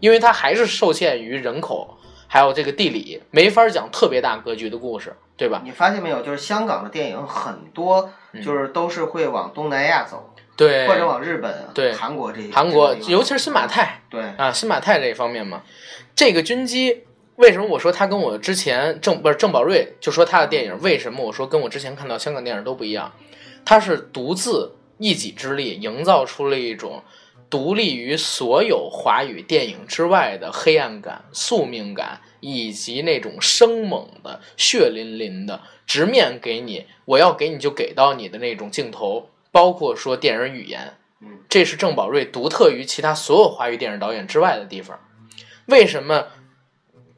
[0.00, 5.60] 因为它还是受限于人口还有这个地理，没法讲特别大格局的故事，对吧？
[5.62, 6.22] 你发现没有？
[6.22, 8.10] 就是香港的电影很多，
[8.42, 15.62] 就是都是会往东南亚走，嗯对，或者往日本、啊对韩国这韩国，尤其是新马泰，对，啊，新马泰这一方面嘛，
[16.16, 17.04] 这个军机
[17.38, 23.12] 为什么我说他跟我之前郑不是郑宝瑞就说他的电影为什么我说跟我之前看到香港电影都不一样，
[23.64, 27.04] 他是独自一己之力营造出了一种
[27.48, 44.98] 独立于所有华语电影之外的黑暗感、宿命感，以及那种生猛的、血淋淋的直面给你，我要给你就给到你的那种镜头，包括说电影语言，嗯，这是郑宝瑞独特于其他所有华语电影导演之外的地方。
[45.66, 46.26] 为什么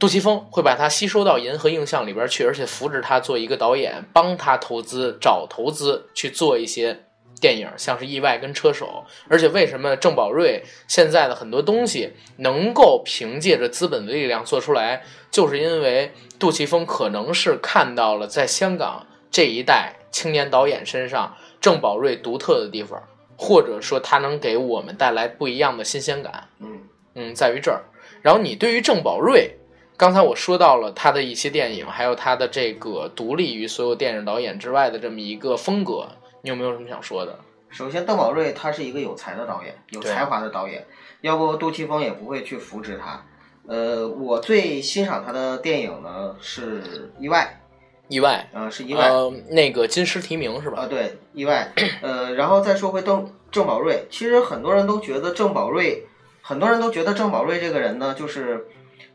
[0.00, 7.04] 杜琪峰会把他吸收到银河映像里边去，而且扶持他做一个导演，帮他投资、找投资去做一些
[7.38, 9.04] 电影，像是《意外》跟《车手》。
[9.28, 23.02] 而且为什么郑宝瑞现在的很多东西能够凭借着资本的力量做出来，就是因为杜琪峰可能是看到了在香港这一代青年导演身上郑宝瑞独特的地方，
[23.36, 26.48] 或者说他能给我们带来不一样的新鲜感。
[26.58, 26.80] 嗯，
[27.14, 27.84] 嗯，在于这儿。
[28.22, 29.56] 然后你对于郑宝瑞，
[30.00, 36.08] 刚才我说到了他的一些电影，还有他的这个独立于所有电影导演之外的这么一个风格，
[36.40, 37.38] 你有没有什么想说的？
[37.68, 40.86] 首先，邓宝瑞他是一个有才的导演，有才华的导演，
[41.20, 43.22] 要不杜琪峰也不会去扶持他。
[43.66, 46.80] 呃，我最欣赏他的电影呢是
[47.18, 47.60] 《意外
[48.08, 50.78] 意外，》，呃，是《意外》呃，那个金狮提名是吧？
[50.80, 51.02] 啊，对，
[51.34, 51.70] 《意外》。
[52.00, 56.06] 呃，然后再说回邓郑宝瑞，其实很多人都觉得郑宝瑞，
[56.40, 58.66] 很多人都觉得郑宝瑞这个人呢，就是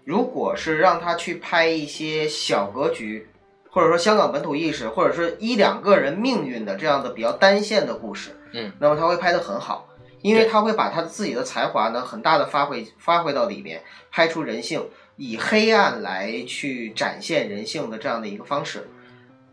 [0.05, 3.27] 如果是让他去拍一些小格局，
[3.71, 9.89] 或者说香港本土意识，或者是一两个人命运的这样的比较单线的故事，嗯，那么他会拍得很好，
[10.21, 14.87] 因为他会把他自己的才华呢很大的发挥发挥到里面，拍出人性，
[15.17, 18.87] 以黑暗来去展现人性的这样的一个方式。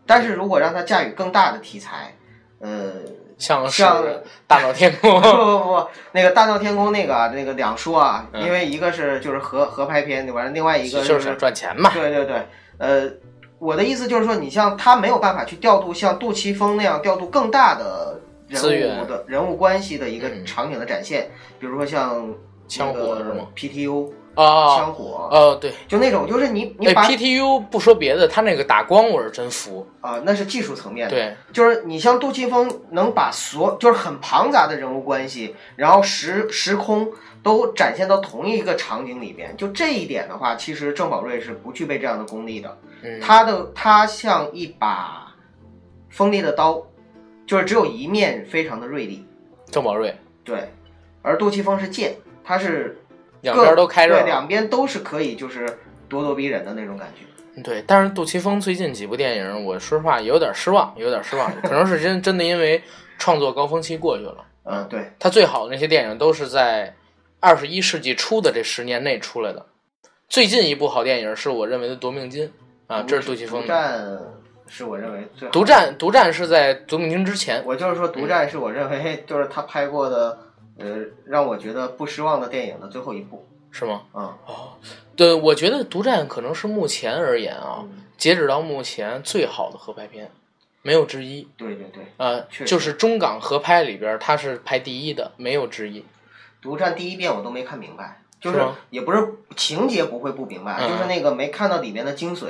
[0.05, 2.15] 但是如果让他驾驭更大的题材，
[2.61, 2.93] 呃，
[3.43, 4.05] 像是像
[4.47, 8.43] 大闹天宫， 不不不，那个大闹天宫那个啊那个两说啊，嗯。
[8.45, 10.53] 因为一个是就是合合拍片，完了？
[10.53, 11.91] 另外一个就是想赚钱嘛。
[11.93, 12.47] 对对对，
[12.79, 13.11] 呃，
[13.59, 20.47] 我的意思就是说，你像他没有办法去调度像杜琪峰那样调度更大的人物的人物关系的一个嗯。
[20.47, 22.33] 场景的展现，比如说像
[22.69, 29.87] 枪火是吗？PTU 啊枪火，哦对，就那种就是你你哎把 PTU 不说别的，他那个打光我是真服。
[30.01, 37.09] 啊、那是技术层面的，对，就是你像杜琪峰能把所就是很庞杂的人物关系，然后时时空
[37.43, 42.79] 都展现到同一个场景里边，就这一点的话，其实郑宝瑞是不具备这样的功力的。
[43.03, 45.35] 嗯，他的他像一把
[46.11, 46.85] 锋利的刀，
[47.47, 49.25] 就是只有一面非常的锐利，
[49.71, 50.17] 郑宝瑞。
[50.43, 50.73] 对，
[51.23, 53.01] 而杜琪峰是剑，他是
[53.43, 55.67] 两边都开对，两边都是可以就是
[56.09, 57.63] 咄咄逼人的那种感觉。
[57.63, 62.83] 对，但是杜琪峰最近几部电影，我说实话有点失望，有点失望，可能是真真的因为
[63.19, 64.45] 创作高峰期过去了。
[64.65, 66.95] 嗯，对，他最好的那些电影都是在
[67.41, 69.67] 二十一世纪初的这十年内出来的。
[70.29, 72.47] 最近一部好电影是我认为的《夺命金》
[72.87, 74.19] 啊，这是杜琪峰独占。
[74.75, 80.39] 是我认为最好独占独占是在《夺命金》之前，我就是说，独占是我认为就是他拍过的，
[80.79, 80.87] 呃，
[81.27, 83.47] 让我觉得不失望的电影的最后一部。
[83.71, 84.03] 是吗？
[84.13, 84.73] 嗯，哦，
[85.17, 90.31] 对，我觉得独占可能是目前而言啊，嗯截止到目前最好的合拍片，
[90.83, 91.49] 没有之一。
[91.57, 96.05] 对对对，呃，就是中港合拍里边，它是排第一的，没有之一。
[96.61, 102.49] 独占第一遍我都没看明白，就是也不是情节不会不明白，嗯就是那个没看到里面的精髓。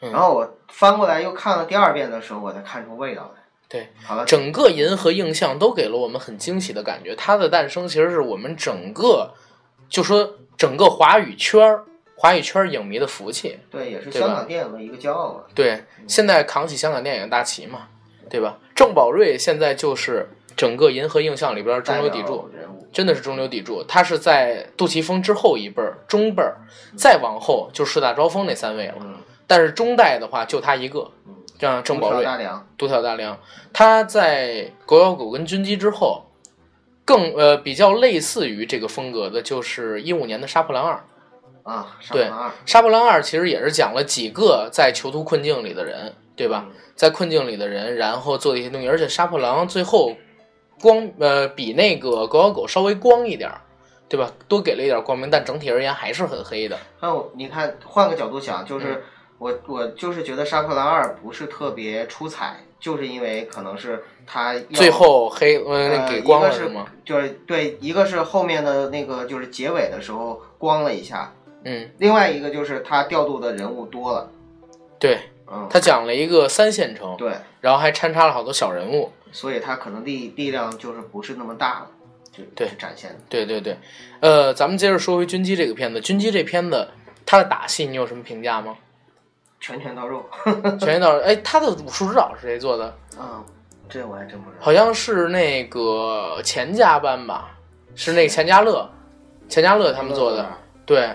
[0.00, 3.37] 嗯然后我翻过来又看了第二遍的时候，我才看出味道来。
[3.68, 7.14] 对，好了，整个银河映像都给了我们很惊喜的感觉。
[7.14, 9.34] 它的诞生其实是我们整个，
[9.88, 11.84] 就说整个华语圈儿、
[12.16, 13.58] 华语圈儿影迷的福气。
[13.70, 15.40] 对，也是香港电影的一个骄傲嘛。
[15.54, 17.88] 对，现在扛起香港电影大旗嘛，
[18.30, 18.58] 对吧？
[18.74, 23.84] 郑宝瑞现在就是整个银河映像里边儿中流砥柱，人物，真的是中流砥柱。
[23.86, 26.56] 他是在杜琪峰之后一辈儿，中辈儿，
[26.96, 28.94] 再往后就势大招风那三位了。
[29.00, 29.14] 嗯
[29.50, 33.38] 但是中代的话，就他一个嗯，这样郑宝瑞、独挑大梁，独挑大梁。
[33.72, 36.24] 他在狗咬狗跟军机之后，
[37.04, 40.94] 更呃比较类似于这个风格的，就是一五年的《杀破狼二》。
[41.70, 42.30] 啊，杀对
[42.64, 46.64] 杀破狼二》其实也是讲了几个在囚徒困境里的人，对吧？
[46.68, 50.16] 嗯在困境里的人，然后做的一些东西，而且杀破狼最后
[50.80, 53.60] 光呃比那个狗咬狗稍微光一点儿，
[54.08, 54.32] 对吧？
[54.48, 56.76] 多给了一点光明，但整体而言还是很黑的。
[57.00, 59.04] 那我你看，换个角度想，嗯就是
[59.38, 66.86] 我我就是觉得《杀破狼二》不是特别出彩，就是因为可能是他最后黑呃呃给光了是吗？
[67.04, 71.32] 就是对，一个是后面的那个就是结尾的时候光了一下，
[71.64, 74.30] 嗯，另外一个就是他调度的人物多了，
[74.98, 75.18] 对
[75.50, 79.12] 嗯，他讲了一个三线城，对，然后还掺插了好多小人物。
[79.30, 81.86] 所以他可能力力量就是不是那么大了，
[82.32, 83.16] 就对展现的。
[83.28, 83.76] 对对对，
[84.20, 86.00] 呃，咱们接着说回军机这个片子。
[86.00, 86.88] 军机这片子，
[87.26, 88.76] 它的打戏你有什么评价吗？
[89.60, 92.94] 拳拳到肉，拳拳到肉，哎，他的武术指导是谁做的？
[93.18, 93.44] 嗯，
[93.88, 94.62] 这我还真不知道。
[94.64, 97.56] 好像是那个钱家班吧，
[97.94, 98.88] 是那个钱家乐，
[99.48, 100.46] 钱家乐他们做的。
[100.86, 101.10] 对，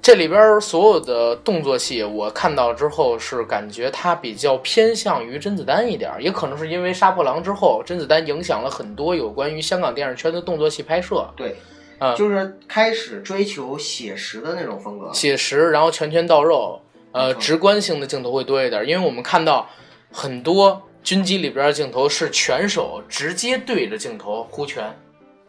[0.00, 11.56] 这里边所有的动作戏，我看到之后是感觉他比较偏向于甄子丹一点儿，也可能是因为《杀破狼》之后，甄子丹影响了很多有关于香港电影圈的动作戏拍摄，对，
[11.98, 15.12] 嗯就是开始追求写实的那种风格。
[15.12, 16.80] 写实，然后拳拳到肉，
[17.12, 19.68] 呃，直观性的镜头会多一点，因为我们看到
[20.10, 24.94] 很多军机里边的镜头是拳手直接对着镜头呼拳，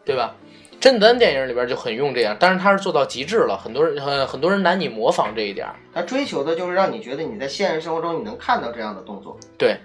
[0.04, 0.34] 对吧？
[0.80, 5.68] 甄子丹电影里边就很用这样，但是他是做到极致了，很多人很 很多人难以模仿这一点。
[5.92, 9.38] 他追求的就是让你觉得你在现实生活中你能看到这样的动作。
[9.58, 9.76] 对，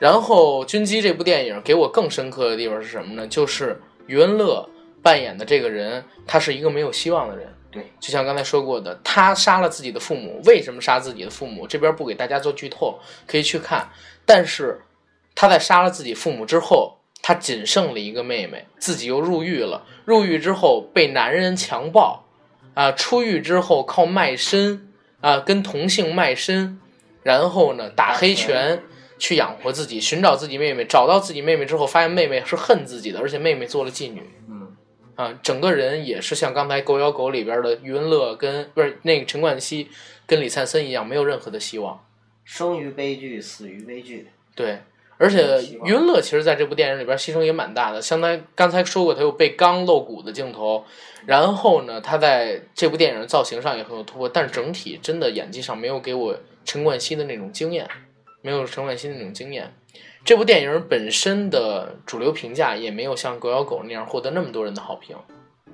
[0.00, 3.24] 然后《军机》这部电影给我更深刻的地方是什么呢？
[3.28, 4.68] 就是余文乐
[5.00, 7.46] 扮演的这个人，他是一个没有希望的人。
[7.70, 11.66] 对，就像刚才说过的，他杀了自己的父母，为什么杀自己的父母？
[11.66, 13.88] 这边不给大家做剧透，可以去看。
[14.26, 14.80] 但是
[15.34, 19.86] 他在杀了自己父母之后，他仅剩了一个妹妹，自己又入狱了。
[20.04, 22.24] 入狱之后被男人强暴，
[22.74, 24.88] 啊，出狱之后靠卖身，
[25.20, 26.80] 啊，跟同性卖身，
[27.22, 28.82] 然后呢打黑拳
[29.18, 30.84] 去养活自己，寻找自己妹妹。
[30.84, 34.28] 找到自己妹妹之后，发现妹妹是恨自己的，而且妹妹做了妓女。
[34.48, 34.59] 嗯，
[35.20, 39.86] 啊，整个人也是像刚才《狗咬狗》里边的余文乐跟不是那个陈冠希
[40.26, 42.02] 跟李灿森一样，没有任何的希望。
[42.42, 44.28] 生于悲剧，死于悲剧。
[44.54, 44.78] 对，
[45.18, 50.82] 而且余文乐其实在这部电影里边牺牲也蛮大的，相当于刚才说过，他有被钢露骨的镜头，
[51.26, 57.86] 然后呢，他在这部电影的造型上也很有突破，但是整体真的演技上没有给我陈冠希的那种经验，
[58.40, 59.70] 没有陈冠希的那种惊艳。
[60.24, 65.16] 这部电影本身的主流评价也没有像《狗咬狗》那样获得那么多人的好评，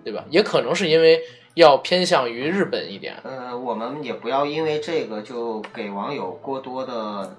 [0.05, 0.25] 对吧？
[0.31, 1.21] 也可能是因为
[1.55, 7.37] 要偏向于日本一点，呃，我们也不要因为这个就给网友过多的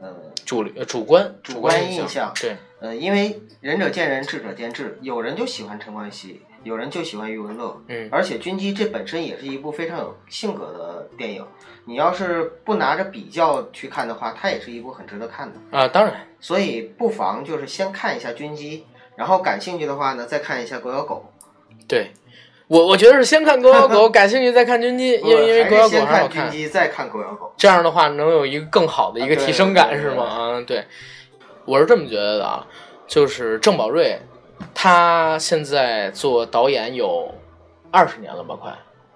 [0.00, 7.80] 呃主流呃主观主观观印象对，呃，因为仁者见仁，智者见智，有人就喜欢陈冠希，有人就喜欢余文乐。
[7.88, 11.44] 嗯而且《军机》这本身也是一部非常有性格的电影，
[11.84, 15.78] 你要是不拿着比较去看的话，它也是一部很值得看的。
[15.78, 18.78] 啊，当然，所以不妨就是先看一下《军机》，
[19.16, 21.32] 然后感兴趣的话呢，再看一下《狗咬狗
[21.86, 22.12] 对
[22.66, 25.16] 我我觉得是先看狗咬狗， 感兴趣再看军机，》。
[25.22, 30.24] 因为因为狗咬狗看，看《军机》，再看《狗咬狗这样的话能有一个更好的一个提升感，啊对是吗？
[30.24, 30.84] 啊，对，
[31.64, 32.66] 我是这么觉得的啊，
[33.06, 34.18] 就是郑宝瑞，
[34.74, 37.34] 他现在做导演有
[37.90, 38.70] 二十年了吧，快，》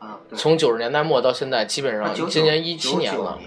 [0.05, 3.39] 啊，从九十年代末到现在，基本上今年一七年了，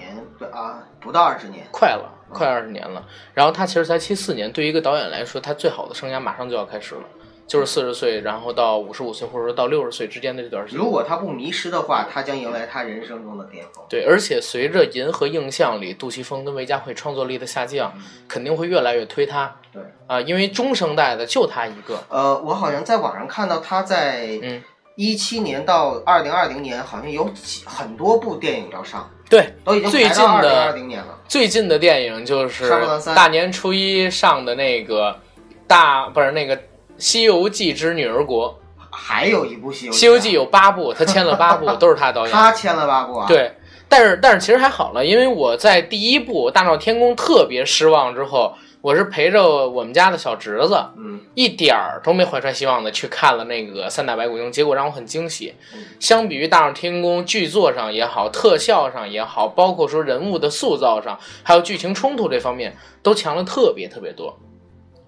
[0.52, 1.66] 啊，不到二十年。
[1.72, 3.04] 快了，快二十年了。
[3.34, 7.02] 然后他其实才七四年，对于一个导演来说，他最好的生涯马上就要开始了，
[7.48, 10.80] 就是四十岁，然后到五十五岁或者说到六十岁之间的这段时间。
[10.80, 13.84] 如果他不迷失的话，他将迎来他人生中的巅峰。
[13.88, 17.94] 对，而且随着《银河映像》里杜琪峰跟韦家慧创作力的下降，
[18.28, 19.56] 肯定会越来越推他。
[19.72, 22.04] 对啊、因为中生代的就他一个。
[22.10, 24.64] 呃，我好像在网上看到他在嗯
[24.96, 31.20] 一七年到二零二零年，好像有几很多部电影要上，对，都已经最近的二零年了。
[31.28, 32.70] 最近的电影就是
[33.14, 35.20] 大年初一上的那个
[35.68, 36.56] 大不是那个
[36.98, 38.60] 《西游记之女儿国》，
[38.92, 42.32] 还有一部《西游《记》，西游记》有八部，他签了八部， 都是他导演。
[42.32, 43.54] 他签了八部啊。，对，
[43.90, 55.84] 但是但是其实还好了，因为我在第一部《大闹天宫》特别失望之后，我是陪着我们家的小侄子，嗯，一点儿都没怀揣希望的去看了那个《三打白骨精》，结果让我很惊喜嗯。
[56.00, 64.38] 相比于《大闹天宫》，剧作上也好，特效上也好，包括说人物的塑造上，还有剧情冲突这方面，都强了特别特别多。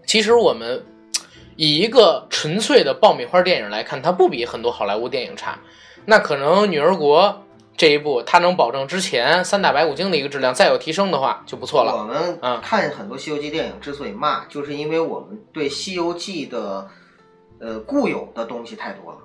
[0.06, 0.84] 其实我们
[1.58, 5.60] 以一个纯粹的爆米花电影来看，它不比很多好莱坞电影差。
[6.06, 7.24] 那可能《女儿国》
[7.76, 11.94] 这一部，它能保证之前《三打白骨精》的一个质量再有提升的话，就不错了。
[11.98, 16.88] 我们嗯看很多《西游记》电影之所以骂，就是因为我们对《西游记》的
[17.60, 19.18] 呃固有的东西太多了。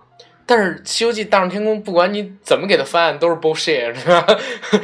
[0.45, 4.27] 但是《西游记》《大闹天宫》，不管你怎么给它翻，都是 bullshit，是吧？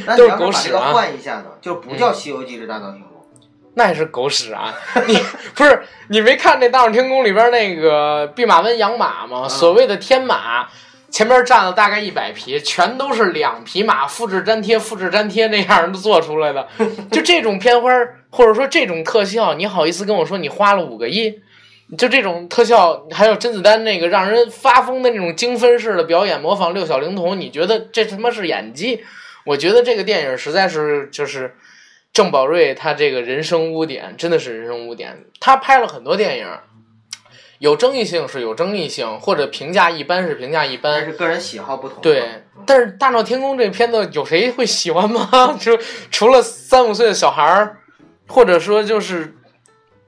[0.06, 0.92] 那 都是你要是把这个狗屎啊！
[0.92, 3.17] 换一下呢，就不叫《西游记之大闹天宫》。
[3.78, 4.74] 那也是狗屎啊！
[5.06, 5.16] 你
[5.54, 9.42] 不是你没看那《大闹天宫》里边那个弼马温养马吗？
[9.44, 10.66] 啊所谓的天马，
[11.10, 16.66] 前面站了大概一百匹，全都是两匹马复制粘贴、复制粘贴那样的做出来的。
[17.12, 21.40] 就这种片花儿，或者说这种特效，你好意思跟我说你花了五个亿？
[21.96, 29.04] 就这种特效，还有甄子丹那个让人发疯的那种精分式的表演，模仿六小龄童，你觉得这他妈是演技？
[29.44, 31.54] 我觉得这个电影实在是就是
[32.18, 35.26] 郑宝瑞他这个人生污点真的是人生污点。
[35.38, 36.48] 他拍了很多电影，
[37.60, 40.94] 有争议性是有争议性，或者评价一般是评价一般。
[40.94, 42.02] 但是个人喜好不同。
[42.02, 45.56] 对，但是《大闹天宫》这片子有谁会喜欢吗？
[45.62, 45.78] 就
[46.10, 47.76] 除了三五岁的小孩儿，
[48.26, 49.36] 或者说就是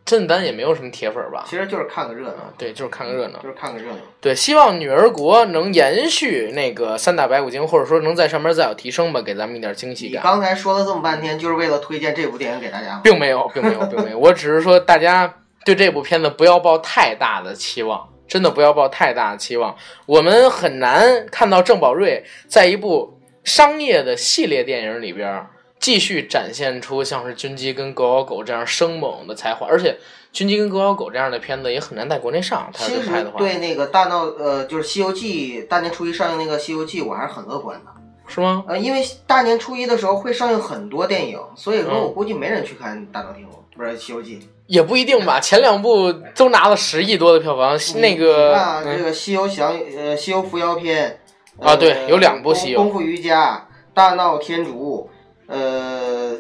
[0.04, 1.44] 甄子丹也没有什么铁粉儿吧？
[1.46, 3.38] 其实就是看个热闹，对，就是看个热闹。
[3.38, 3.98] 就是看个热闹。
[4.20, 10.20] 对，希望女儿国能延续那个三打白骨精，或者说能在上面再有提升吧，给咱们一点惊喜感。
[10.20, 13.00] 你刚才说了这么半天，就是为了推荐这部电影给大家吗？
[13.04, 14.18] 并没有，并没有，并没有。
[14.18, 15.32] 我只是说，大家
[15.64, 19.76] 对这部片子不要抱太大的期望，真的不要抱太大的期望。
[20.06, 25.46] 我们很难看到郑宝瑞在一部商业的系列电影里边
[25.80, 29.92] 继续展现出像是《军机》跟《狗咬狗》这样生猛的才华，而且
[30.30, 32.70] 《军机》跟《狗咬狗》这样的片子也很难在国内上。
[32.74, 37.90] 其实是拍的话，对那个大闹呃，就是《西游记》大年初一上映那个《西游记》，我还是很乐观的。
[38.28, 38.62] 是吗？
[38.68, 44.36] 呃，因为大年初一的时候会上映很多电影，所以说嗯我估计没人去看《大闹天宫》，不是《西游记》。
[44.66, 51.18] 也不一定吧， 前两部都拿了十亿多的票房，那个啊，嗯这个《西游降》呃，《西游伏妖篇》
[51.66, 53.56] 啊对呃有两部西游功夫瑜伽》、
[53.94, 55.10] 大闹天竺，
[55.50, 56.36] 呃，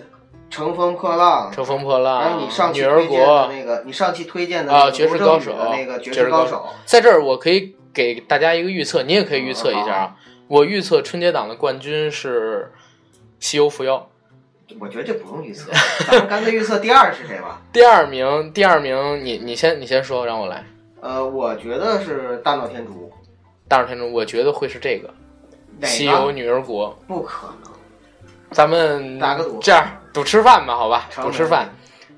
[0.48, 10.16] 乘风破浪，乘风破浪，还有你上期女儿推荐的国那个，你上期推荐的啊那个绝世高手那个绝绝世高手世高手，在这儿我可以给大家一个预测，你也可以预测一下啊。
[10.46, 12.72] 我预测春节档的冠军是
[13.38, 14.08] 《西游伏妖》，
[14.80, 15.70] 我觉得这不用预测，
[16.06, 17.60] 咱们干脆预测第二是谁吧。
[17.72, 20.64] 第二名，第二名，你你先你先说，让我来。
[21.00, 23.12] 呃，我觉得是大闹天竺，
[23.66, 25.08] 大闹天竺，我觉得会是这个
[25.86, 26.30] 《西游？
[26.32, 26.88] 女儿国》。
[27.06, 27.72] 不可能，
[28.50, 31.68] 咱们打个赌这样赌吃饭吧，好吧，成赌吃饭。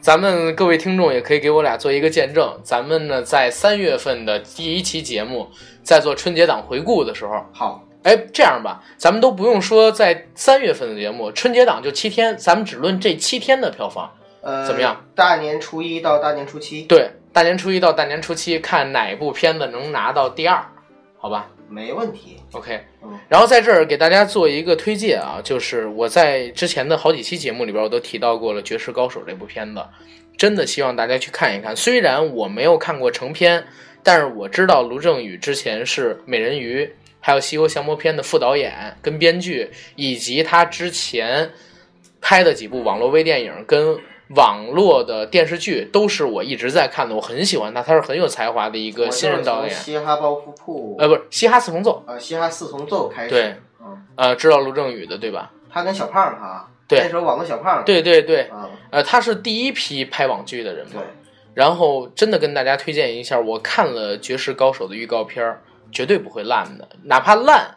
[0.00, 2.58] 咱们各位听众也可以给我俩做一个见证。
[2.64, 5.48] 咱们呢，在三月份的第一期节目，
[5.82, 14.10] 在做春节档回顾的时候，好，哎，这样吧，咱们都不用说在三月份的节目，春节档就七天，咱们只论这七天的票房。
[14.40, 15.04] 呃，怎么样？
[15.14, 20.64] 大年初一到大年初七，对，大年初一到大年初七，看哪部片子能拿到第二，
[21.22, 22.36] 好吧没问题。
[22.50, 23.16] ？OK 嗯。
[23.28, 29.80] 然后在这儿给大家做一个推荐啊，就是我在之前的好几期节目里边，我都提到过了《绝世高手》这部片子，
[30.36, 31.76] 真的希望大家去看一看。
[31.76, 33.64] 虽然我没有看过成片，
[34.02, 36.84] 但是我知道卢正雨之前是《美人鱼》
[37.20, 41.52] 还有《西游降魔篇》的副导演跟编剧，以及他之前
[42.20, 43.96] 拍的几部网络微电影跟
[44.34, 47.14] 网络的电视剧，都是我一直在看的。
[47.14, 49.70] 我很喜欢他，他是很有才华的一个新人导演。
[49.70, 53.30] 嘻哈包袱铺，呃，不是嘻哈四重奏，呃，嘻哈四重奏开始。
[53.30, 55.50] 对，嗯，呃，知道卢正雨的对吧？
[55.70, 61.02] 他跟小胖哈，对那时候网络小胖，对对对，啊，呃，他是第一批拍网剧的人嘛对。，
[61.54, 67.76] 然后真的跟大家推荐一下，我看了《绝世高手》的预告片儿，绝对不会烂的，哪怕烂，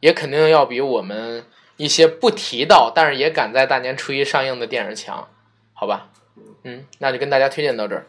[0.00, 1.44] 也肯定要比我们
[1.78, 5.26] 一些不提到，但是也赶在大年初一上映的电影强，
[5.80, 6.08] 好吧？
[6.64, 8.04] 嗯，那就跟大家推荐到这儿。